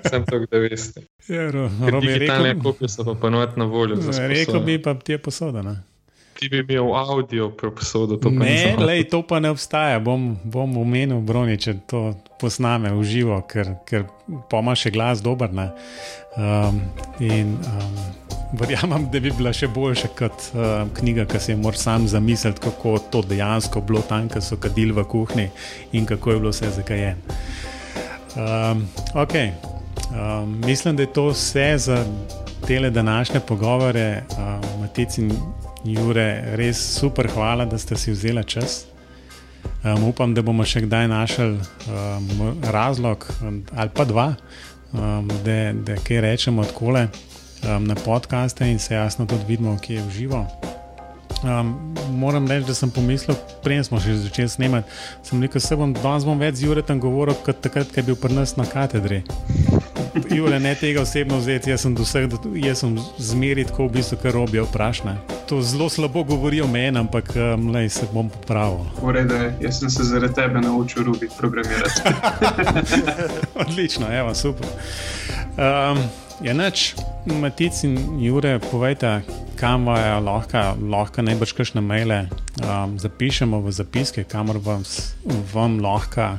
[0.09, 1.05] Sem to, da veste.
[1.29, 4.01] Ja, ro, ro, digitalne kopije so pa ponovadi na voljo.
[4.29, 5.79] Rekel bi pa, ti je posodana
[6.39, 8.31] ti bi imel audio preposodo.
[8.31, 9.99] Ne, lej, to pa ne obstaja.
[9.99, 14.07] Bom, bom omenil Broni, če to posname v živo, ker, ker
[14.51, 15.51] pa ima še glas dober.
[16.39, 16.79] Um,
[17.19, 17.99] in um,
[18.61, 22.63] verjamem, da bi bila še boljša kot um, knjiga, ki se je moral sam zamisliti,
[22.63, 25.51] kako to dejansko bilo tam, ko so kadili v kuhinji
[25.91, 27.19] in kako je bilo vse zakajen.
[28.39, 28.87] Um,
[29.19, 29.57] okay.
[30.15, 32.05] um, mislim, da je to vse za
[32.63, 34.23] te današnje pogovore.
[34.39, 35.33] Um, Matic in
[35.85, 38.87] Jure, res super, hvala, da ste si vzeli čas.
[39.85, 43.27] Um, upam, da bomo še kdaj našli um, razlog
[43.75, 44.33] ali pa dva,
[44.93, 50.01] um, da, da kaj rečemo odkole um, na podkaste in se jasno tudi vidimo, kje
[50.01, 50.43] je v živo.
[51.45, 54.91] Um, moram reči, da sem pomislil, prej smo še začeli snemati.
[55.23, 58.19] Sem rekel, da bom danes bom več z Juretom govoril, kot takrat, ko je bil
[58.19, 59.23] pri nas na katedri.
[60.35, 64.35] Jure, ne tega osebno vzeti, jaz sem, doseg, jaz sem zmeri tako, v bistvu, kar
[64.35, 65.15] robijo vprašanje.
[65.49, 68.89] To zelo slabo govorijo meni, ampak um, se bom popravil.
[69.03, 72.03] Urede, jaz sem se zaradi tebe naučil rubiti, programirati.
[73.63, 74.67] Odlično, evo, super.
[75.55, 76.03] Um,
[76.41, 76.95] je ja, noč,
[77.27, 79.21] Matic in Jure, povejte,
[79.59, 82.21] kam vaja lahko, lahko najbrž kakšne maile
[82.63, 84.83] um, zapišemo v zapiske, kamor vam,
[85.53, 86.37] vam lahko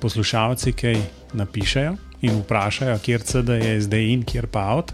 [0.00, 0.96] poslušalci kaj
[1.36, 1.92] napišejo
[2.24, 4.88] in vprašajo, kje CD je zdaj in kje pa out.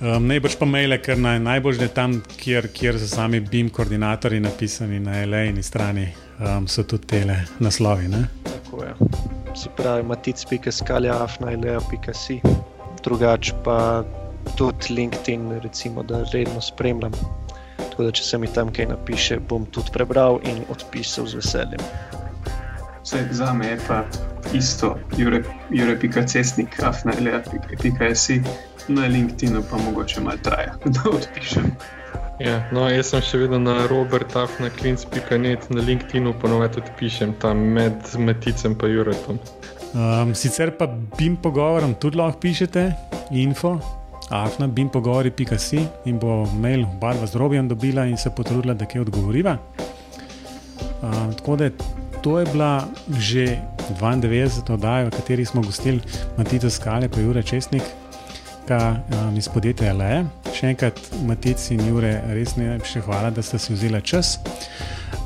[0.00, 4.40] Um, najbrž pa maile, ker naj, najbolj je tam, kjer, kjer so sami BIM koordinatorji
[4.42, 6.08] napisani na LA-ni strani,
[6.42, 8.08] um, so tudi tele naslovi.
[8.10, 8.28] Ne?
[8.50, 8.94] Tako je.
[9.54, 12.40] Se pravi, matic.skalja.afna.lea.si.
[13.04, 14.04] Drugač pa
[14.56, 17.12] tudi LinkedIn, recimo, da redno spremljam.
[17.76, 21.82] Tako da, če se mi tam kaj napiše, bom tudi prebral in odpisal z veseljem.
[23.04, 24.04] Vse za me je pa
[24.54, 28.40] isto, jure.cestnik, afnele.si,
[28.88, 31.70] na LinkedInu pa mogoče malo traja, da odpišem.
[32.42, 38.00] Ja, no, jaz sem še vedno na robertafnaklinc.net, na LinkedInu pa novet odpišem tam med
[38.18, 39.38] Maticem in Juretom.
[39.94, 40.88] Um, sicer pa
[41.18, 42.88] bim pogovorom tudi lahko pišete,
[43.30, 43.78] info.
[44.30, 49.00] Afna, bim pogovori.si in bo mail barva z robijem dobila in se potrudila, da kaj
[49.00, 49.58] odgovoriva.
[51.02, 51.70] Um, tako da
[52.22, 53.58] to je bila že
[54.00, 54.72] 92.
[54.72, 56.00] oddaja, v kateri smo gostili
[56.36, 57.82] Matica Skale in Jure Česnik.
[58.70, 60.24] Um, iz podjetja LE.
[60.56, 64.38] Še enkrat, Matic in Jure, res najlepše hvala, da ste si vzeli čas.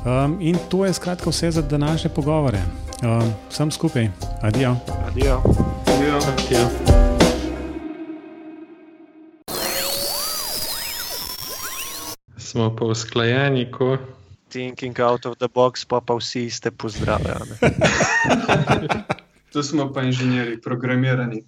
[0.03, 2.59] Um, in to je skratka vse za današnje pogovore.
[2.99, 4.75] Um, vsem skupaj, adijo.
[5.07, 5.39] Adijo.
[5.87, 6.19] Adijo.
[6.51, 7.08] Ja.
[12.49, 13.97] Smo pa usklajeni, ko
[14.49, 17.53] Thinking out of the box, pa pa vsi ste pozdravljeni.
[19.53, 21.43] Tu smo pa inženirji, programirani.